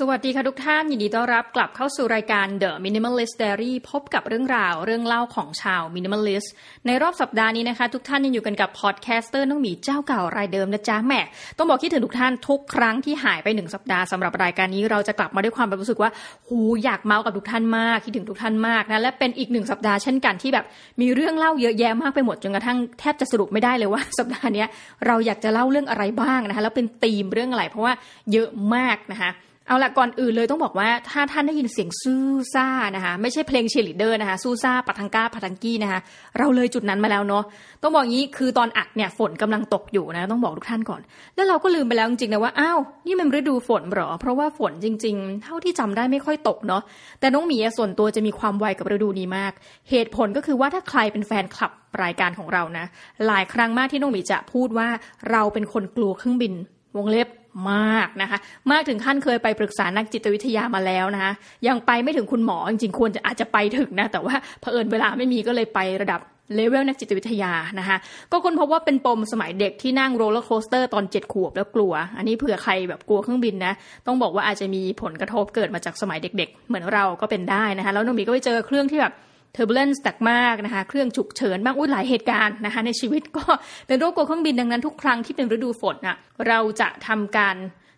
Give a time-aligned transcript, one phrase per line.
[0.00, 6.48] สวัสดีค่ะทุกท่าน ยินดีต้อนรับกลับเข้าสู่รายการ The Minimalist Diary พบกับเรื่องราวเรื่องเล่าของชาว Minimalist
[6.86, 11.20] ในรอบสัปดาห์นี้นะคะ ทุกท่านยังอยู่กันกับ podcaster น้องหมีเจ้าเก่ารายเดิมนะจ๊ะแม่
[11.58, 16.10] ต้องบอกคิดถึงทุกท่านทุกครั้งที่หายไปหนึ่งสัปดาห์สำหรับรายการนี้เราจะกลับมาด้วยความรู้สึกว่า
[16.48, 20.64] หูยอยากเมาท์กับทุกท่านมากคิดถึงทุกท่านมากนะและเป็นอีกหนึ่งสัปดาห์เช่นกันที่แบบ
[21.00, 24.64] มีเรื่องเล่าเยอะแยะมากไปหมดจนกระทั่งแทบจะสรุปไม่ได้เลยว่า สัปดาห์นี้
[25.06, 27.92] เราอยากจะเล่าเรื่องอะไรบ้างนะคะแล้วเป็นธีมเรื่องอะไรเพราะว่า
[28.32, 29.32] เยอะมากนะคะ
[29.68, 32.14] เอาละก่อนอื่นเลยต้องบอกว่าถ้าท่านได้ยินเสียงซู
[32.54, 32.66] ซ่า
[32.96, 36.00] นะคะไม่ใช่เพลงเชลีดเดอร์นะคะซูซ่าปัทังก้าปัทังกี้นะคะ
[36.38, 37.44] เราเลยจุดนั้นมาแล้วเนาะ
[37.82, 41.00] ต้องบอกงี้คือตอนอัดเนี่ยฝนกำลังตกอยู่นะต้องบอกทุกท่านก่อน
[41.36, 46.82] แล้วเราก็ลืมไปแล้วจริงๆนะว่าอ้าวนี่มันฤดูฝนหรอ เพราะว่าฝนจริง ๆ เท่าที่จำได้ไม่ค่อยตกเนาะ
[47.20, 49.52] แต่น้องหมีส่วนตัวจะมีความไวกับฤดูนี้มาก
[49.90, 51.70] เหตุผลก็คือว่าถ้าใครเป็นแฟนคลับ
[52.02, 52.86] รายการของเรานะ
[53.26, 54.88] หลายครั้งมากที่น้องหมีจะพูดว่า
[55.30, 56.52] เราเป็นคนกลัวเครื่องบิน
[56.96, 57.28] วงเล็บ
[57.70, 58.38] มากนะคะ
[58.70, 61.32] มากถึงขั้นเคยไปปรึกษานักจิตวิทยามาแล้วนะคะ
[61.68, 66.20] ยังไปไม่ถึงคุณหมอจริงๆควรจะอาจจะไปถึงนะ แต่ว่าเผอิญเวลาไม่มีก็เลยไประดับ
[66.54, 67.96] เลเวลนักจิตวิทยานะคะ
[68.32, 73.72] ก็ค้นพบว่าเป็นปมสมัยเด็กที่นั่ง roller coaster ตอนเจ็ดขวบแล้วกลัว อันนี้เผื่อใครแบบกลัวเครื่องบินนะ
[74.06, 79.12] ต้องบอกว่าอาจจะมีผลกระทบเกิดมาจากสมัยเด็ก ๆ เหมือนเราก็เป็นได้นะคะ แล้วน้องหมีก็ไปเจอเครื่องที่แบบ
[79.56, 83.44] turbulence หนักมากนะคะ เครื่องฉุกเฉินบ้างอุ้ยหลายเหตุการณ์นะคะ ในชีวิตก็
[83.86, 86.16] เป็นโรคกลัวเครื่องบินดังนั้นทุกครั้งที่เป็นฤดูฝนอะ
[86.48, 87.56] เราจะทำการ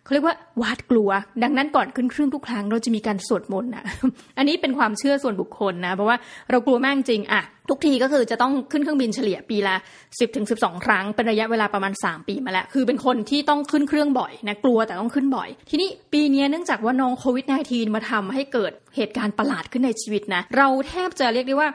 [0.09, 1.09] เขาเรียกว่าหวาดกลัว
[1.43, 3.83] ดังนั้นก่อนขึ้นเครื่องทุกครั้งเราจะมีการสวดมนต์อะ
[4.37, 6.17] อันนี้เป็นความเชื่อส่วนบุคคลนะเพราะว่า
[6.51, 21.69] เรากลัวมากจริงอะทุกทีก็คือจะต้องขึ้นเครื่องบินเฉลี่ยปีละ 10ถึง12 ครั้ง เป็นระยะเวลาประมาณ 3 ปีมาแล้ว คือเป็นคนที่ต้องขึ้นเครื่องบ่อยนะกลัวแต่ต้องขึ้นบ่อย ทีนี้ปีนี้เนื่องจากว่าน้องโควิด -19 มาทำให้เกิดเหตุการณ์ประหลาดขึ้นในชีวิตนะ เราแทบจะเรียกได้ว่า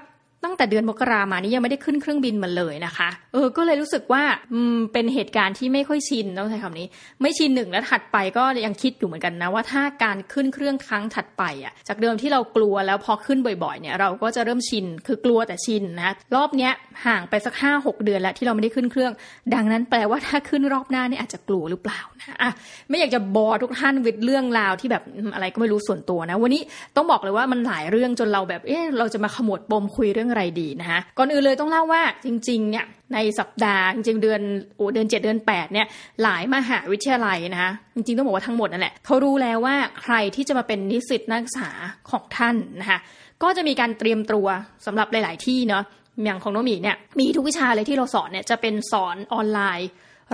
[0.45, 6.87] ตั้งแต่เดือนมกรามานี้ยังไม่ได้ขึ้นเครื่องบินมาเลยนะคะ เออ ก็เลยรู้สึกว่าอืมเป็นเหตุการณ์ที่ไม่ค่อยชินต้องใช้คำนี้
[7.23, 16.73] ไม่ชินหนึ่งแล้วถัดไปก็ยังคิดอยู่เหมือนกันนะว่าถ้าการขึ้นเครื่องครั้งถัดไปอะ จากเดิมที่เรากลัวแล้วพอขึ้นบ่อยๆ เนี่ยเราก็จะเริ่มชินคือกลัวแต่ชินนะรอบเนี้ย
[17.07, 19.13] ห่างไปสักห้าหกเดือนแล้วที่เราไม่ได้ขึ้นเครื่อง
[19.55, 22.51] ดังนั้นแปลว่าถ้าขึ้นรอบหน้าเนี่ยอาจจะกลัวหรือเปล่านะอะ
[22.89, 25.03] ไม่อยากจะบอทุกท่านวิดเรื่องราวที่แบบ
[25.35, 26.63] อะไรก็ไม่รู้ส่วนตัวนะ วันนี้
[26.97, 32.85] ต้องบอกเลยว่ามันหลายเรื่องจนเราแบบเอ๊ะเราจะมาขมวดปมคุยเรื่องอะไรดีนะคะก่อนอื่นเลยต้องเล่าว่าจริงๆเนี่ย
[33.15, 34.41] ในสัปดาห์จริงๆเดือน
[34.77, 35.87] โอ้เดือน 7 เดือน 8เนี่ย
[36.23, 41.71] หลายมหาวิทยาลัยนะคะจริงๆต้องบอกว่าทั้งหมดนั่นแหละเขารู้แล้วว่าใครที่จะมาเป็นนิสิตนักศึกษา
[42.11, 42.99] ของท่านนะคะ
[43.43, 44.49] ก็จะมีการเตรียมตัว
[44.87, 45.85] สำหรับหลาย ๆ ที่เนาะ
[46.25, 49.89] อย่างของน้องมีเนี่ยมีทุกวิชาเลยที่เราสอนเนี่ยจะเป็นสอนออนไลน์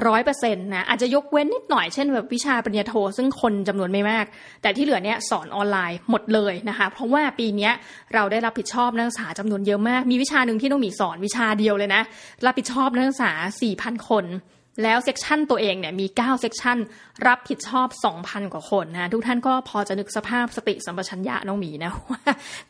[0.06, 4.26] ร้อยเปอร์เซ็นต์นะอาจจะยกเว้นนิดหน่อยเช่นแบบวิชาปริญญาโท ซึ่งคนจำนวนไม่มาก
[4.62, 7.70] แต่ที่เหลือเนี่ยสอนออนไลน์หมดเลยนะคะ เพราะว่าปีนี้
[8.14, 12.02] เราได้รับผิดชอบนักศึกษาจำนวนเยอะมาก มีวิชาหนึ่งที่ต้องมีสอนวิชาเดียวเลยนะ
[12.46, 14.26] รับผิดชอบนักศึกษาสี่พันคน
[14.82, 16.78] แล้ว section ตัวเองเนี่ยมี 9 section
[17.26, 17.88] รับผิดชอบ
[18.20, 22.22] 2,000 กว่าคนนะทุกท่านก็พอจะนึกสภาพสติสัมปชัญญะน้องหมีนะว่า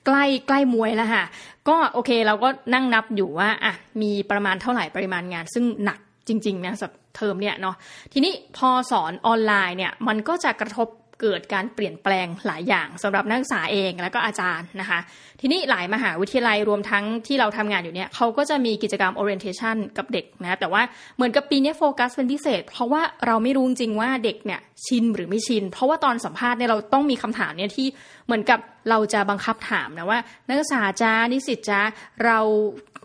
[0.07, 1.25] ใกล้ใกล้ม้วยแล้วค่ะ
[1.69, 5.99] ก็โอเคเราก็นั่งนับอยู่ว่าอะมีประมาณเท่าไหร่ปริมาณงานซึ่งหนัก
[6.31, 7.77] จริงๆนะสำหรับเทอมเนี่ยเนาะ
[8.13, 10.89] ทีนี้พอสอนออนไลน์เนี่ยมันก็จะกระทบ
[11.21, 14.99] เกิดการเปลี่ยนแปลงหลายอย่างสำหรับนักศึกษาเองแล้วก็อาจารย์นะคะ
[15.41, 20.83] ทีนี้หลายมหาวิทยาลัยรวมทั้งที่เราทำงานอยู่เนี่ยเขาก็จะมีกิจกรรม orientation กับเด็กนะแต่ว่า
[21.17, 27.87] เหมือนกับปีนี้โฟกัสเป็นพิเศษ เพราะว่าเราไม่รู้จริงว่าเด็กเนี่ยชินหรือไม่ชิน เพราะว่าตอนสัมภาษณ์เนี่ยเราต้องมีคำถามเนี่ยที่
[28.27, 28.61] เหมือนกับ
[28.91, 31.81] เราจะบังคับถามนะว่า นักศึกษาจ้านิสิตจ้า
[32.25, 32.39] เรา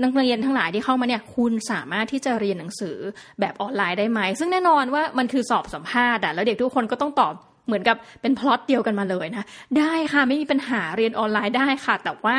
[0.04, 2.98] นักเรียนทั้งหลายที่เข้ามาเนี่ยคุณสามารถที่จะเรียนหนังสือ
[3.40, 7.34] แบบออนไลน์ได้ไหม ซึ่งแน่นอนว่ามันคือสอบสัมภาษณ์อะแล้วเด็กทุกคนก็ต้องตอบ
[7.66, 9.46] เหมือนกับเป็นพล็อตเดียวกันมาเลยนะ
[9.80, 12.36] ได้ค่ะไม่มีปัญหาเรียนออนไลน์ได้ค่ะ แต่ว่า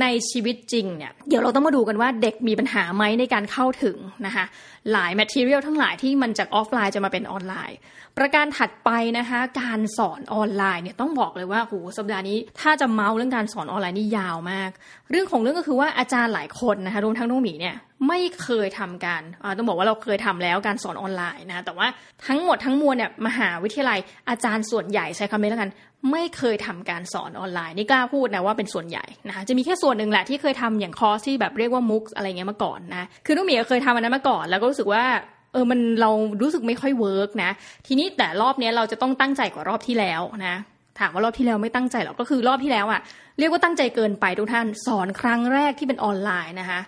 [0.00, 4.44] ในชีวิตจริงเนี่ยเดี๋ยวเราต้องมาดูกันว่าเด็กมีปัญหาไหมในการเข้าถึงนะคะ
[4.92, 7.78] หลาย material ทั้งหลายที่มันจากออฟไลน์จะมาเป็นออนไลน์
[8.18, 14.70] ประการถัดไปนะคะการสอนออนไลน์เนี่ยต้องบอกเลยว่าโหสัปดาห์นี้ ถ้าจะเมาส์เรื่องการสอนออนไลน์นี่ยาวมาก
[15.10, 17.74] เรื่องของเรื่องก็คือว่าอาจารย์หลายคนนะคะรวมทั้งน้องหมีเนี่ย
[18.08, 19.22] ไม่เคยทำการ
[19.56, 21.86] ต้องบอกว่าเราเคยทำแล้วการสอนออนไลน์นะแต่ว่า
[22.26, 23.98] ทั้งหมดทั้งมวลเนี่ยมหาวิทยาลัย
[24.28, 25.70] อาจารย์ส่วนใหญ่ใช้คำนี้แล้วกัน
[26.10, 35.04] ไม่เคยทำการสอนออนไลน์นี่กล้าพูดนะว่าเป็นส่วนใหญ่นะคะจะมีแค่ส่วนหนึ่งแหละที่เคยทำอย่างคอร์สที่แบบเรียกว่า MOOC อะไรเงี้ยมาก่อนนะคือน้องหมีเคยทำอันนั้นมาก่อน แล้วก็รู้สึกว่า
[35.52, 36.10] เออมันเรา
[36.42, 37.50] รู้สึกไม่ค่อย work นะ
[37.86, 40.56] ทีนี้แต่รอบนี้เราจะต้องตั้งใจกว่ารอบที่แล้วนะ
[40.98, 43.00] ถามว่ารอบที่แล้วไม่ตั้งใจหรอกก็คือรอบที่แล้วอะ
[43.38, 46.80] เรียกว่าตั้งใจเกินไปทุกท่านสอนครั้งแรกที่เป็นออนไลน์นะคะ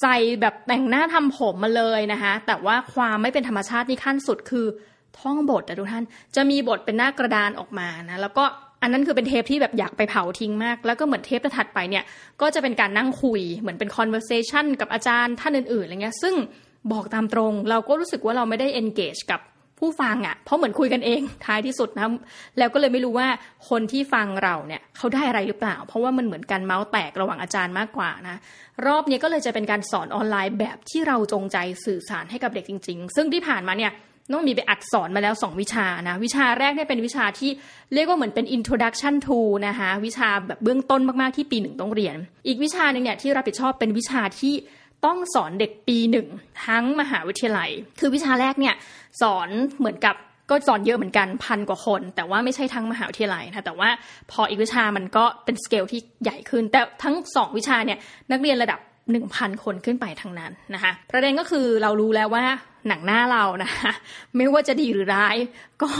[0.00, 4.66] ใส่แบบแต่งหน้าทำผมมาเลยนะคะแต่ว่าความไม่เป็นธรรมชาตินี่ขั้นสุดคือ
[5.20, 6.04] ท่องบทแต่ทุกท่าน
[6.36, 8.44] จะมีบทเป็นหน้ากระดานออกมานะแล้วก็
[8.82, 12.04] อันนั้นคือเป็นเทปที่แบบอยากไปเผาทิ้งมาก แล้วก็เหมือนเทปถัดไปเนี่ย
[12.40, 16.34] ก็จะเป็นการนั่งคุยเหมือนเป็น conversation กับอาจารย์ท่านอื่นๆอะไรเงี้ยซึ่ง
[16.92, 19.40] บอกตามตรง เราก็รู้สึกว่าเราไม่ได้ engage กับ
[19.80, 22.08] ผู้ฟังอะ่ะ เพราะเหมือนคุยกันเองท้ายที่สุดนะ
[22.58, 23.28] แล้วก็เลยไม่รู้ว่า
[23.68, 28.36] คนที่ฟังเราเนี่ยเขาได้อะไรหรือเปล่า เพราะว่ามันเหมือนกันเมาส์แตกระหว่างอาจารย์มากกว่านะ
[28.86, 33.92] รอบนี้ก็เลยจะเป็นการสอนออนไลน์แบบที่เราจงใจสื่อสารให้กับเด็กจริง ๆ ซึ่งที่ผ่านมาเนี่ย
[34.30, 37.50] น้องมีไปอัดสอนมาแล้ว 2 วิชานะ วิชาแรกเนี่ยเป็นวิชาที่
[37.94, 44.54] เรียกว่าเหมือนเป็น introduction to นะคะวิชาแบบเบื้องต้นมาก ๆ ที่ปีหนึ่งต้องเรียน อีกวิชาหนึ่งเนี่ยที่รับผิดชอบเป็นวิชาที่
[45.06, 46.26] ต้องสอนเด็กปีหนึ่ง
[46.66, 47.70] ทั้งมหาวิทยาลัย
[48.00, 48.74] คือวิชาแรกเนี่ย
[49.20, 50.16] สอนเหมือนกับ
[50.50, 53.88] ก็สอนเยอะเหมือนกันพันกว่าคน แต่ว่าไม่ใช่ทั้งมหาวิทยาลัยนะแต่ว่า
[54.30, 57.98] พออีกวิชามันก็เป็นสเกลที่ใหญ่ขึ้น แต่ทั้งสองวิชาเนี่ย
[58.32, 58.80] นักเรียนระดับ
[59.14, 62.44] 1,000 คนขึ้นไปทั้งนั้นนะคะประเด็นก็คือเรารู้แล้วว่า
[62.88, 63.92] หนังหน้าเรานะคะ
[64.36, 65.36] ไม่ว่าจะดีหรือร้าย
[65.82, 65.90] ก็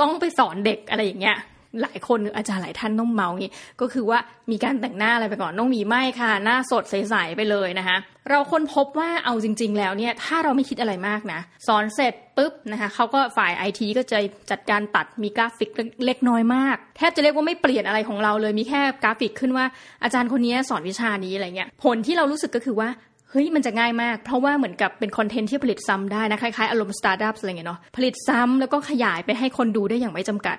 [0.00, 1.38] ต้องไปสอนเด็กอะไรอย่างเงี้ย
[1.82, 4.18] หลายคนอาจารย์หลายท่านต้องเมางี้ก็คือว่า
[4.50, 7.96] มีการแต่งหน้าอะไรไปก่อนต้องมีไม่ค่ะ หน้าสดใสๆไปเลยนะคะ
[8.30, 14.18] เราค้นพบว่าเอาจริง ๆ แล้วเนี่ยถ้าเราไม่คิดอะไรมากนะสอนเสร็จปุ๊บนะคะเขาก็ฝ่ายไอทีก็จะ
[14.50, 15.70] จัดการตัดมีกราฟิก
[16.04, 19.66] เล็กน้อยมากแทบจะเรียกว่าไม่เปลี่ยนอะไรของเราเลยมีแค่กราฟิกขึ้นว่า
[20.04, 22.88] อาจารย์คนนี้สอนวิชานี้อะไรเงี้ยผลที่เรารู้สึกก็คือว่า
[23.30, 30.56] เฮ้ยมันจะง่ายมาก เพราะว่าเหมือนกับเป็นคอนเทนต์ที่ผลิตซ้ำได้นะคล้ายๆอารมณ์สตาร์ทอัพอะไรเงี้ยเนาะผลิตซ้ำแล้วก็ขยายไปให้คนดูได้อย่างไม่จำกัด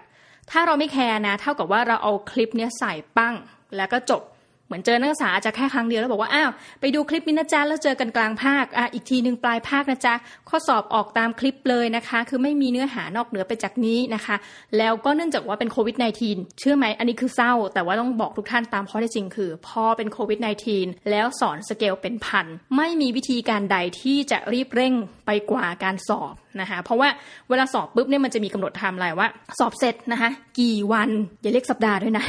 [0.52, 3.36] ถ้าเราไม่ care นะ เท่ากับว่าเราเอาคลิปเนี้ยใส่ปั้ง
[3.78, 4.24] แล้วก็จบ
[4.68, 10.14] เหมือนเจอนักศึกษาจะแค่ครั้งเดียวแล้วบอกว่าอ้าวไปดูคลิปนี้นะจ๊ะแล้วเจอกันกลางภาคอะอีกทีหนึ่งปลายภาคนะจ๊ะ
[10.50, 14.36] ข้อสอบออกตามคลิปเลยนะคะ คือไม่มีเนื้อหานอกเหนือไปจากนี้นะคะ
[14.78, 15.96] แล้วก็เนื่องจากว่าเป็นโควิด
[16.28, 20.40] -19 เชื่อไหมอันนี้คือเศร้า แต่ว่าต้องบอกทุกท่านตามข้อเท็จจริงคือ พอเป็นโควิด
[20.74, 22.46] -19 แล้วสอนสเกลเป็นพัน
[22.78, 24.94] ไม่มีวิธีการใดที่จะรีบเร่ง
[25.26, 27.10] ไปกว่าการสอบ นะคะเพราะว่า
[27.50, 29.28] เวลาสอบปุ๊บเนี่ยมันจะมีกำหนดไทม์ไลน์ว่า
[29.60, 30.30] สอบเสร็จนะคะ
[30.60, 31.10] กี่วัน
[31.42, 32.26] อย่าเรียกสัปดาห์ด้วยนะ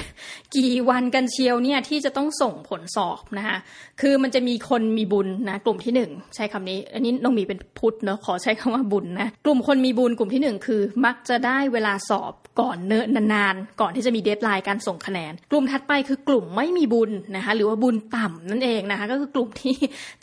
[0.57, 3.57] กี่วันกันเชียวเนี่ยที่จะต้องส่งผลสอบนะคะ
[4.01, 19.75] คือมันจะมีคนมีบุญนะกลุ่มที่หนึ่งใช้คำนี้ อันนี้น้องมีเป็นพุทธเนาะขอใช้คำว่าบุญนะกลุ่มคนมีบุญกลุ่มที่หนึ่งคือ มักจะได้เวลาสอบก่อนเนิ่นนานๆ ก่อนที่จะมีเดทไลน์การส่งคะแนน กลุ่มถัดไปคือกลุ่มไม่มีบุญนะคะหรือว่าบุญต่ำนั่นเองนะคะก็คือกลุ่มที่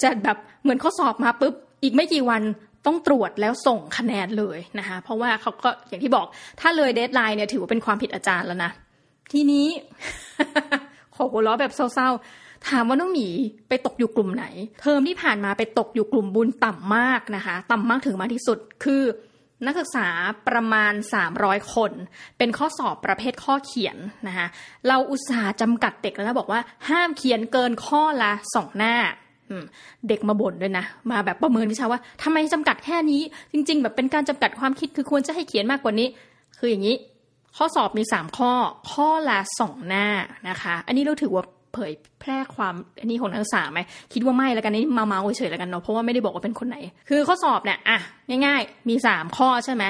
[0.01, 1.53] จะแบบเหมือนข้อสอบมาปุ๊บ
[1.83, 2.41] อีกไม่กี่วัน
[2.85, 6.25] ต้องตรวจแล้วส่งคะแนนเลยนะคะเพราะว่าเขาก็อย่างที่บอก
[6.59, 8.71] ถ้าเลยเดทไลน์เนี่ยถือว่าเป็นความผิดอาจารย์แล้วนะ
[9.31, 9.67] ทีนี้
[11.15, 13.27] ขอหัวเราะแบบเศร้าๆ ถามว่าน้องหมี
[13.69, 14.45] ไปตกอยู่กลุ่มไหน
[14.81, 19.03] เทอมที่ผ่านมาไปตกอยู่กลุ่มบุญต่ำมากนะคะ ต่ำมากถึงมากที่สุดคือ
[19.65, 20.07] นักศึกษา
[20.47, 20.93] ประมาณ
[21.33, 21.91] 300 คน
[22.37, 23.97] เป็นข้อสอบประเภทข้อเขียน
[24.27, 24.47] นะคะ
[24.87, 28.95] เราอุตส่าห์จำกัดเด็กแล้วบอกว่าห้ามเขียนเกินข้อละสองหน้า
[30.07, 33.21] เด็กมาบ่นด้วยนะ มาแบบประเมินวิชาว่าทำไมจำกัดแค่นี้
[33.53, 36.07] จริง ๆ แบบเป็นการจำกัดความคิดคือควรจะให้เขียนมากกว่านี้
[36.59, 36.95] คืออย่างนี้
[37.57, 38.51] ข้อสอบมีสามข้อ
[38.91, 40.05] ข้อละสองหน้า
[40.49, 41.43] นะคะ อันนี้เราถือว่า
[41.73, 43.79] เผยแพร่ความอันนี้ของนักศึกษาไหม
[44.13, 46.77] คิดว่าไม่แล้วกันนี่มาเมาเฉยๆแล้วกันเนาะเพราะว่าไม่ได้บอกว่าเป็นคนไหน
[47.09, 47.97] คือข้อสอบเนี่ยอะ
[48.45, 49.83] ง่าย ๆ มีสามข้อใช่ไหม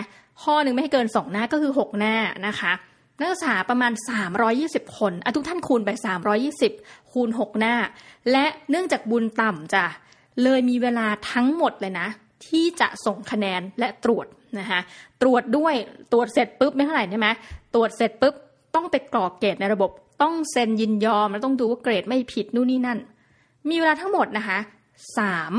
[0.44, 2.15] ข้อหนึ่งไม่ให้เกินสองหน้าก็คือหกหน้า
[2.47, 2.73] นะคะ
[3.19, 3.92] นักศึกษาประมาณ
[4.44, 5.89] 320 คนอทุกท่านคูณไป
[6.51, 7.75] 320 คูณ 6 หน้า
[8.31, 9.86] และเนื่องจากบุญต่ำจ้ะ
[10.44, 12.07] เลยมีเวลาทั้งหมดเลยนะ
[12.48, 14.25] ที่จะส่งคะแนนและตรวจ
[14.60, 14.80] นะคะ
[15.21, 15.75] ตรวจด้วย
[16.12, 17.27] ตรวจเสร็จปุ๊บไม่เท่าไหร่ใช่ไหม
[17.74, 18.36] ตรวจเสร็จปุ๊บ
[18.75, 23.00] ต้องไปกรอกเกรดในระบบ ต้องเซ็นยินยอม แล้วต้องดูว่าเกรดไม่ผิดนู่นนี่นั่น
[23.69, 24.59] มีเวลาทั้งหมดนะคะ
[25.18, 25.54] สาม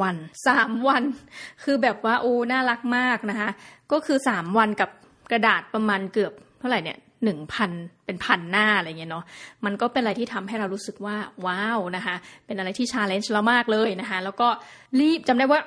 [0.00, 0.16] วัน
[0.46, 1.02] สามวัน
[1.62, 3.48] คือแบบว่าโอ้น่ารักมากนะคะ
[3.92, 4.90] ก็คือสามวันกับ
[5.30, 7.70] กระดาษประมาณเกือบ เท่าไหร่เนี่ยหนึ่งพัน
[8.06, 9.24] เป็นพันหน้าอะไรเงี้ยเนาะ
[9.64, 11.16] มันก็เป็นอะไรที่ทำให้เรารู้สึกว่า
[11.46, 12.14] ว้าวนะคะ
[12.46, 14.48] เป็นอะไรที่ challenge เรามากเลยนะคะแล้วก็
[15.00, 15.60] รีบจำได้ว่า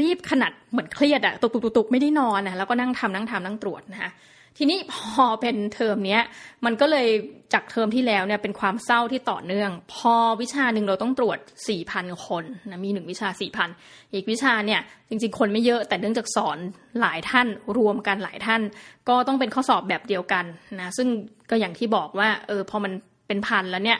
[0.00, 4.10] รีบขนาดเหมือนเครียดอะตุกตุกตุกไม่ได้นอนนะแล้วก็นั่งทำนั่งทำนั่งตรวจนะคะ
[4.58, 4.78] ทีนี้
[5.14, 6.22] พอเป็นเทอมเนี้ย
[6.64, 7.08] มันก็เลย
[7.52, 13.68] จากเทอมที่แล้วเนี่ยเป็นความเศร้าที่ต่อเนื่อง พอวิชาหนึ่งเราต้องตรวจสี่พันคนนะมีหนึ่งวิชาสี่พัน
[14.12, 16.58] อีกวิชาเนี่ยจริงๆ คนไม่เยอะแต่เนื่องจากสอน
[17.00, 17.46] หลายท่าน
[17.78, 18.62] รวมกันหลายท่าน
[19.08, 20.44] ก็ต้องเป็นข้อสอบแบบเดียวกัน
[20.80, 21.08] นะซึ่ง
[21.50, 22.92] ก็อย่างที่บอกว่าเออพอมัน
[23.26, 23.98] เป็นพันแล้วเนี่ย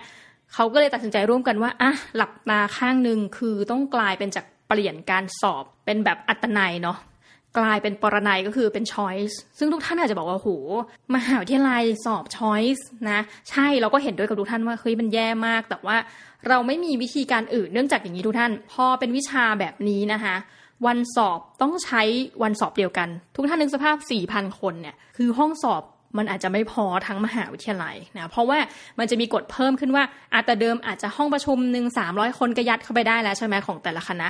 [0.55, 6.99] เขาก็เลยตัดสินใจร่วมกันว่าอะหลับตาข้างหนึ่งคือต้องกลายเป็นจากเปลี่ยนการสอบเป็นแบบอัตนัยเนาะ
[7.59, 10.49] กลายเป็นปรนัยก็คือเป็น choice ซึ่งทุกท่านอาจจะบอกว่าโห
[11.15, 13.21] มหาวิทยาลัยสอบ choice นะ
[13.51, 15.97] ใช่เราก็เห็นด้วยกับทุกท่านว่าเฮ้ยมันแย่มาก แต่ว่า
[16.49, 20.35] เราไม่มีวิธีการอื่นเนื่องจากอย่างนี้ทุกท่าน พอเป็นวิชาแบบนี้นะคะ
[20.87, 22.03] วันสอบต้องใช้
[22.43, 23.97] วันสอบเดียวกัน ทุกท่านนึกสภาพ
[24.29, 25.83] 4,000 คนเนี่ยคือห้องสอบ
[26.19, 28.59] มันอาจจะไม่พอทั้งมหาวิทยาลัยนะเพราะว่า
[28.99, 34.29] มันจะมีกฎเพิ่มขึ้นว่าอาจจะเดิมอาจจะห้องประชุมหนึ่งสามร้อยคนก็ยัดเข้าไปได้แล้วใช่ไหมของแต่ละคณะ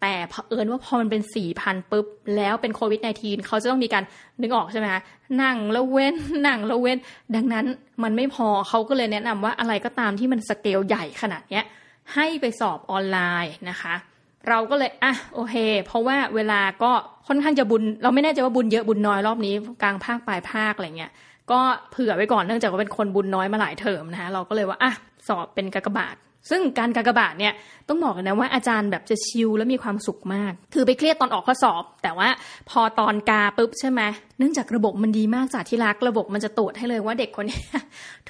[0.00, 4.04] แต่เผอิญว่าพอมันเป็นสี่พันปุ๊บ แล้วเป็นโควิด -19 เขาจะต้องมีการ
[4.42, 5.02] นึกออกใช่ไหมคะ
[5.42, 6.14] นั่งแล้วเว้น
[6.46, 6.98] นั่งแล้วเว้น
[7.34, 7.64] ดังนั้น
[8.02, 11.64] มันไม่พอเขาก็เลยแนะนำว่าอะไรก็ตามที่มันสเกลใหญ่ขนาดเนี้ย
[12.14, 13.94] ให้ไปสอบออนไลน์นะคะ
[14.48, 15.54] เราก็เลยอะโอเค
[15.86, 16.92] เพราะว่าเวลาก็
[17.28, 21.12] ค่อนข้างจะบุญ เราไม่แน่ใจว่าบุญเยอะบุญน้อยรอบนี้ กลางภาคปลายภาคอะไรเงี้ย
[21.50, 21.60] ก็
[21.90, 24.92] เผื่อไว้ก่อนเนื่องจากว่าเป็นคนบุญน้อยมาหลายเทอมนะคะเราก็เลยว่าอะ
[25.28, 26.16] สอบเป็นกากบาท
[26.50, 27.54] ซึ่งการกากบาทเนี่ย
[27.88, 32.28] ต้องบอกนะว่าอาจารย์แบบจะชิลและมีความสุขมาก คือไปเครียดตอนออกข้อสอบ แต่ว่า
[32.70, 34.02] พอตอนกาปุ๊บใช่ไหม
[34.38, 37.60] เนื่องจากระบบมันดีมากจากที่รักระบบมันจะตรวจให้เลยว่าเด็กคนนี้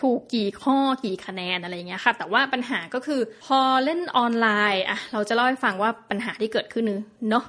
[0.01, 6.85] ถูกกี่ข้อกี่คะแนนอะไรเงี้ยค่ะ แต่ว่าปัญหาก็คือพอเล่นออนไลน์อะเราจะเล่าให้ฟังว่าปัญหาที่เกิดขึ้น
[7.31, 7.45] เนาะ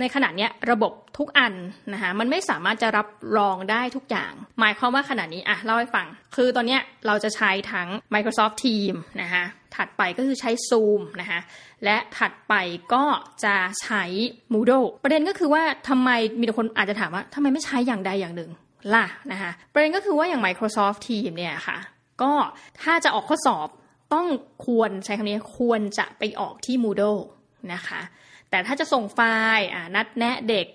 [0.00, 1.54] ในขณะนี้ระบบทุกอัน
[1.92, 3.06] นะคะมันไม่สามารถจะรับ
[3.38, 6.06] รองได้ทุกอย่าง หมายความว่าขณะนี้อะเล่าให้ฟัง
[6.36, 9.44] คือตอนนี้เราจะใช้ทั้ง Microsoft Teams นะคะ
[9.76, 11.40] ถัดไปก็คือใช้ Zoom นะคะ
[11.84, 12.54] และถัดไป
[12.94, 13.04] ก็
[13.44, 14.04] จะใช้
[14.52, 18.50] Moodle ประเด็นก็คือว่าทำไมมีคนอาจจะถามว่าทำไมไม่ใช้อย่างใดอย่างหนึ่ง
[18.94, 21.78] ล่ะนะคะประเด็นก็คือว่าอย่าง Microsoft Teams เนี่ยค่ะ
[22.22, 22.32] ก็
[22.82, 23.68] ถ้าจะออกข้อสอบ
[24.14, 24.26] ต้อง
[24.66, 27.20] ควรใช้คำนี้ควรจะไปออกที่ Moodle
[27.72, 28.00] นะคะ
[28.52, 29.20] แต่ถ้าจะส่งไฟ
[29.56, 30.66] ล์นัดแนะเด็ก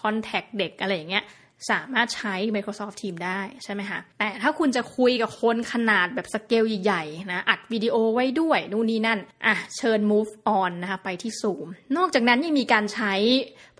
[0.00, 1.24] คอนแทคเด็กอะไรอย่างเงี้ย
[1.70, 13.14] สามารถใช้ Microsoft Teams ได้ใช่ไหมคะ แต่ถ้าคุณจะคุยกับคนขนาดแบบสเกลใหญ่ๆนะ อัดวิดีโอไว้ด้วย นู่นนี่นั่น อะ เชิญ move on นะคะ ไปที่ Zoom นอกจากนั้นยังมีการใช้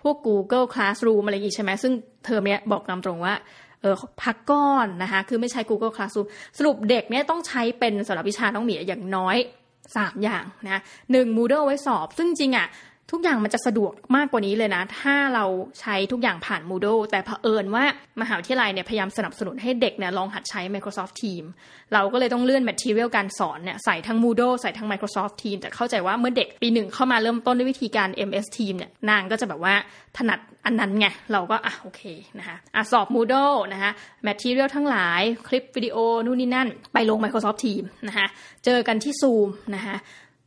[0.01, 1.93] พวก Google Classroom อะไรอีกใช่ไหม ซึ่ง
[2.25, 3.35] เทอมเนี้ยบอกตามตรงว่า
[3.81, 9.37] เออพักก้อนนะคะ คือไม่ใช้ Google Classroom สรุปเด็กเนี่ยต้องใช้เป็นสำหรับวิชาน้องหมีอย่างน้อย
[9.85, 10.81] 3 อย่างนะ
[11.11, 12.67] หนึ่ง Moodle ไว้สอบ ซึ่งจริงอะ่ะ
[13.11, 15.45] ทุกอย่างมันจะสะดวกมากกว่านี้เลยนะ ถ้าเรา
[15.81, 17.83] ใช้ทุกอย่างผ่าน Moodle แต่เผอิญว่า
[18.21, 21.49] มหาวิทยาลัยเนี่ยพยายามสนับสนุนให้เด็กเนี่ยลองหัดใช้ Microsoft Teams
[21.93, 29.73] เราก็เลยต้องเลื่อน material การสอนเนี่ยใส่ทั้ง Moodle ใส่ทั้ง Microsoft Teams แต่เข้าใจว่าเมื่อเด็กปีหนึ่งเข้ามาเริ่มต้นด้วยวิธีการ MS Teams เนี่ยนางก็จะแบบว่า
[30.17, 32.01] ถนัดอันนั้นไง เราก็อะโอเค
[32.39, 33.91] นะคะอะสอบ Moodle นะคะ
[34.27, 38.27] material ทั้งหลายคลิปวิดีโอนู่นนี่นั่น ไปลง Microsoft Teams นะคะ
[38.65, 39.97] เจอกันที่ Zoom นะคะ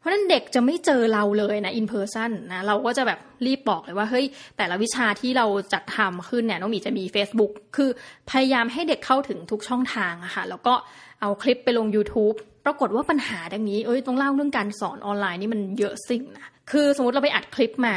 [0.05, 4.25] ราะนั้นเด็กจะไม่เจอเราเลยนะ in person นะ เราก็จะแบบรีบบอกเลยว่า เฮ้ย
[4.57, 7.91] แต่ละวิชาที่เราจัดทำขึ้นเนี่ยน้องหมีจะมี Facebook คือ
[8.31, 10.75] พยายามให้เด็กเข้าถึงทุกช่องทางอะค่ะ แล้วก็
[11.21, 17.97] เอาคลิปไปลง YouTube ปรากฏว่าปัญหาดังนี้ เอ้ย ต้องเล่าเรื่องการสอนออนไลน์นี่มันเยอะสิ่งนะ คือสมมติเราไปอัดคลิปมา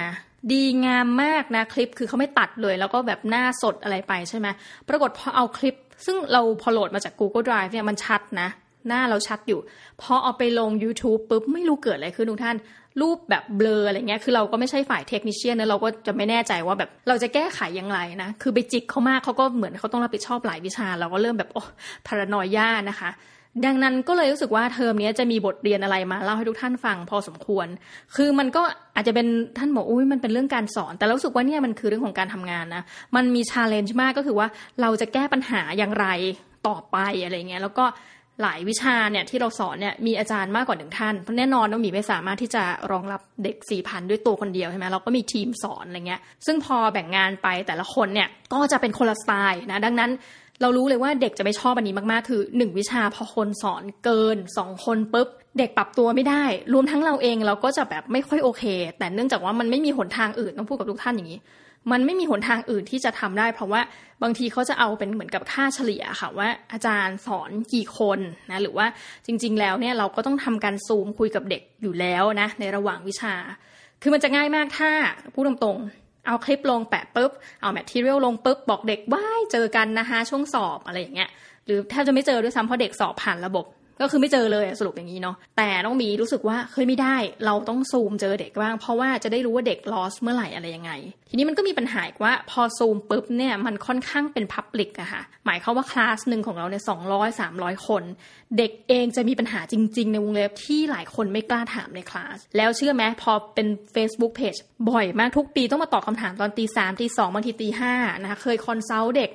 [0.52, 4.48] ดีงามมากนะคลิป คือเขาไม่ตัดเลย แล้วก็แบบหน้าสดอะไรไปใช่ไหม
[4.90, 8.50] ปรากฏพอเอาคลิป ซึ่งเราพอโหลดมาจาก Google Drive เนี่ยมันชัดนะ
[8.88, 9.60] หน้าเราชัดอยู่
[10.01, 12.58] พอเอาไปลง YouTube ปุ๊บไม่รู้เกิดอะไรขึ้นทุกท่าน
[13.01, 21.63] รูปแบบเบลออะไรเงี้ย คือเราก็ไม่ใช่ฝ่ายเทคนิชเชียนนะเราก็จะไม่แน่ใจว่าแบบเราจะแก้ไขยังไงนะ คือไปจิกเขามากเขาก็เหมือนเขาต้องรับผิดชอบหลายวิชา เราก็เริ่มแบบโอ้
[22.08, 23.12] พารานอย่านะคะ
[23.65, 27.67] ดังนั้นก็เลยรู้สึกว่าเทอมนี้จะมีบทเรียนอะไรมาเล่าให้ทุกท่านฟังพอสมควร
[28.15, 28.63] คือมันก็
[28.96, 29.27] อาจจะเป็น
[29.58, 32.84] ท่านบอกอุ้ยมันเป็นเรื่องการสอน แต่รู้สึกว่าเนี่ยมันคือเรื่องของการทำงานนะ
[33.15, 34.48] มันมี challenge มากก็คือว่า
[34.82, 36.08] เราจะแก้ปัญหาอย่างไร
[36.67, 37.86] ต่อไปอะไรเงี้ย แล้วก็
[38.41, 50.12] หลายวิชาเนี่ยที่เราสอนเนี่ยมีอาจารย์มากกว่าหนึ่งท่านเพราะแน่นอนน้องหมีไม่สามารถที่จะรองรับเด็กสี่พันด้วยตัวคนเดียวใช่ไหมเราก็มีทีมสอนอะไรเงี้ย ซึ่งพอแบ่งงานไปแต่ละคนเนี่ยก็จะเป็นคนละสไตล์นะดังนั้น
[50.62, 55.27] เรารู้เลยว่าเด็กจะไม่ชอบอันนี้มากๆ คือหนึ่งวิชาพอคนสอนเกินสองคนปุ๊บ
[55.58, 58.63] เด็กปรับตัวไม่ได้ รวมทั้งเราเองเราก็จะแบบไม่ค่อยโอเค
[58.98, 61.39] แต่เนื่องจากว่ามันไม่มีหนทางอื่นต้องพูดกับทุกท่านอย่างนี้
[61.91, 63.82] มันไม่มีหนทางอื่นที่จะทำได้ เพราะว่า
[64.24, 68.20] บางทีเขาจะเอาเป็นเหมือนกับค่าเฉลี่ยค่ะว่าอาจารย์สอนกี่คน
[68.51, 68.88] นะหรือว่า
[69.25, 73.34] จริง ๆ แล้วเนี่ยเราก็ต้องทำการซูมคุยกับเด็กอยู่แล้วนะในระหว่างวิชา
[74.01, 74.91] คือมันจะง่ายมากถ้า
[75.34, 81.29] พูดตรงๆเอาคลิปลงแปะปุ๊บเอา material ลงปุ๊บบอกเด็กว่ายเจอกันนะคะช่วงสอบอะไรอย่างเงี้ย
[81.65, 83.65] หรือแทบจะไม่เจอด้วยซ้ำเพราะเด็กสอบผ่านระบบ
[84.01, 90.92] ก็คือไม่เจอเลยสรุปอย่างนี้เนาะแต่น้องมีรู้สึกว่าเคยไม่ได้ เราต้องซูมเจอเด็กบ้าง เพราะว่าจะได้รู้ว่าเด็กลอสเมื่อไหร่อะไรยังไง
[91.30, 98.04] ทีนี้มันก็มีปัญหาว่าพอซูมปุ๊บเนี่ยมันค่อนข้างเป็นพับลิกอะค่ะหมายความว่าคลาสหนึ่งของเราเนี่ยสองร้อยสามร้อยคน
[98.58, 109.32] เด็กเองจะมีปัญหาจริง ๆ ในวงเล็บที่หลายคนไม่กล้าถามในคลาสแล้วเชื่อไหมพอเป็น Facebook Page บ่อยมากทุกปีต้องมาตอบคาถามตอนตีสามตีสองบางทีตีห้านะคะเคย consult เด็ก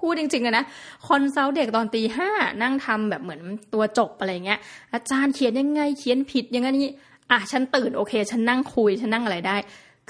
[0.00, 0.64] พูดจริงๆเลยนะ
[1.06, 2.30] consult เด็กตอนตีห้า
[2.62, 3.40] นั่งทำแบบเหมือน
[3.74, 4.58] ตัวจบอะไรเงี้ย
[4.92, 6.92] อาจารย์เขียนยังไงเขียนผิดยังไงนี่
[7.30, 9.56] อะฉันตื่นโอเค ฉันนั่งคุยฉันนั่งอะไรได้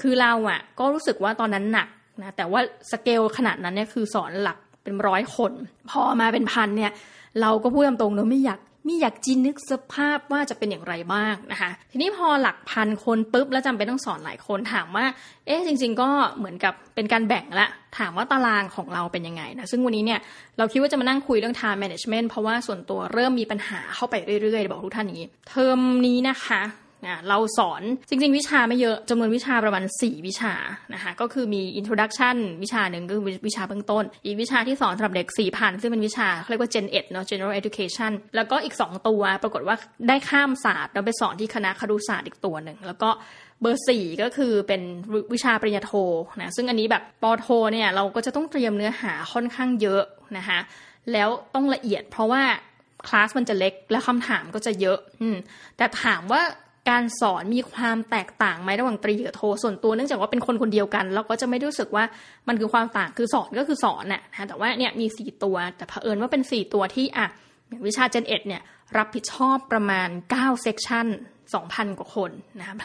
[0.01, 1.87] คือเราอะ ก็รู้สึกว่าตอนนั้นหนัก
[2.21, 2.59] นะแต่ว่า
[2.91, 5.51] สเกลขนาดนั้นเนี่ยคือสอนหลักเป็นร้อยคน
[5.89, 6.91] พอมาเป็นพันเนี่ย
[7.41, 15.05] เราก็พูดตรงๆเนาะไม่อยาก ไม่อยากจินนึกสภาพว่าจะเป็นอย่างไรบ้างนะคะ ทีนี้พอหลักพันคนปุ๊บแล้วจำเป็นต้องสอนหลายคนถามว่า
[15.45, 20.19] เอ๊ะจริง ๆ ก็เหมือนกับเป็นการแบ่งละ ถามว่าตารางของเราเป็นยังไงนะ ซึ่งวันนี้เนี่ย
[20.57, 26.61] เราคิดว่าจะมานั่งคุยเรื่อง time management เพราะว่าส่วนตัวเริ่มมีปัญหาเข้าไปเรื่อยๆ บอกทุกท่านอย่างนี้ เทอมนี้นะคะ
[27.29, 30.53] เราสอนจริง ๆ วิชาไม่เยอะจำนวนวิชาประมาณ 4 วิชา
[30.93, 39.75] นะคะก็คือมี introduction วิชาหนึ่งก็คือวิชาเบื้องต้น อีกวิชาที่สอนสำหรับเด็ก 4,000 ซึ่งเป็นวิชาเขาเรียกว่า Gen 1เนาะ General Education แล้วก็อีก 2 ตัวปรากฏว่า
[40.07, 43.09] ได้ข้ามศาสตร์เราไปสอนที่คณะครุศาสตร์อีกตัวหนึ่งแล้วก็
[43.61, 44.81] เบอร์สี่ก็คือเป็น
[45.33, 45.91] วิชาปริญญาโท
[46.37, 50.03] นะซึ่งอันนี้แบบปอโทเนี่ยเราก็จะต้องเตรียมเนื้อหาค่อนข้างเยอะ
[50.37, 50.59] นะคะ
[51.11, 52.43] แล้วต้องละเอียดเพราะว่า
[53.07, 55.27] คลาสมันจะเล็กและคำถามก็จะเยอะ อื
[55.77, 56.41] แต่ถามว่า
[56.89, 62.03] การสอนมีความแตกต่างไหมระหว่างตรีกับโท ส่วนตัวเนื่องจากว่าเป็นคนคนเดียวกัน เราก็จะไม่รู้สึกว่า
[62.47, 67.27] มันคือความต่างคือสอนก็คือสอนน่ะนะแต่ว่าเนี่ยมีสี่ตัว แต่เผอิญว่าเป็นสี่ตัวที่อะ
[67.69, 68.61] อย่างวิชาเจนเอ็ดเนี่ย
[68.97, 71.07] รับผิดชอบประมาณ9 section
[71.53, 72.77] 2,000 กว่าคนนะครับ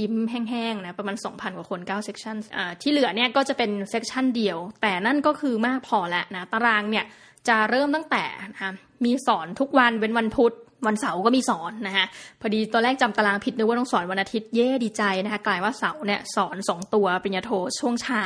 [0.00, 2.36] ยิ้มแห้งๆนะประมาณ 2,000 กว่าคน9 section
[2.82, 7.04] ที่เหลือเนี่ยก็จะเป็น section เดียว แต่นั่นก็คือมากพอแล้วนะตารางเนี่ย
[7.48, 8.72] จะเริ่มตั้งแต่นะ
[9.04, 10.54] มีสอนทุกวันเว้นวันพุธ
[10.86, 12.06] วันเสาร์ก็มีสอนนะคะ
[12.40, 18.22] พอดีตอนแรกจำตารางผิดนึกว่าต้องสอนวันอาทิตย์เย่ดีใจนะคะกลายเป็นว่าเสาร์เนี่ยสอนสองตัวปริญญาโทช่วงเช้า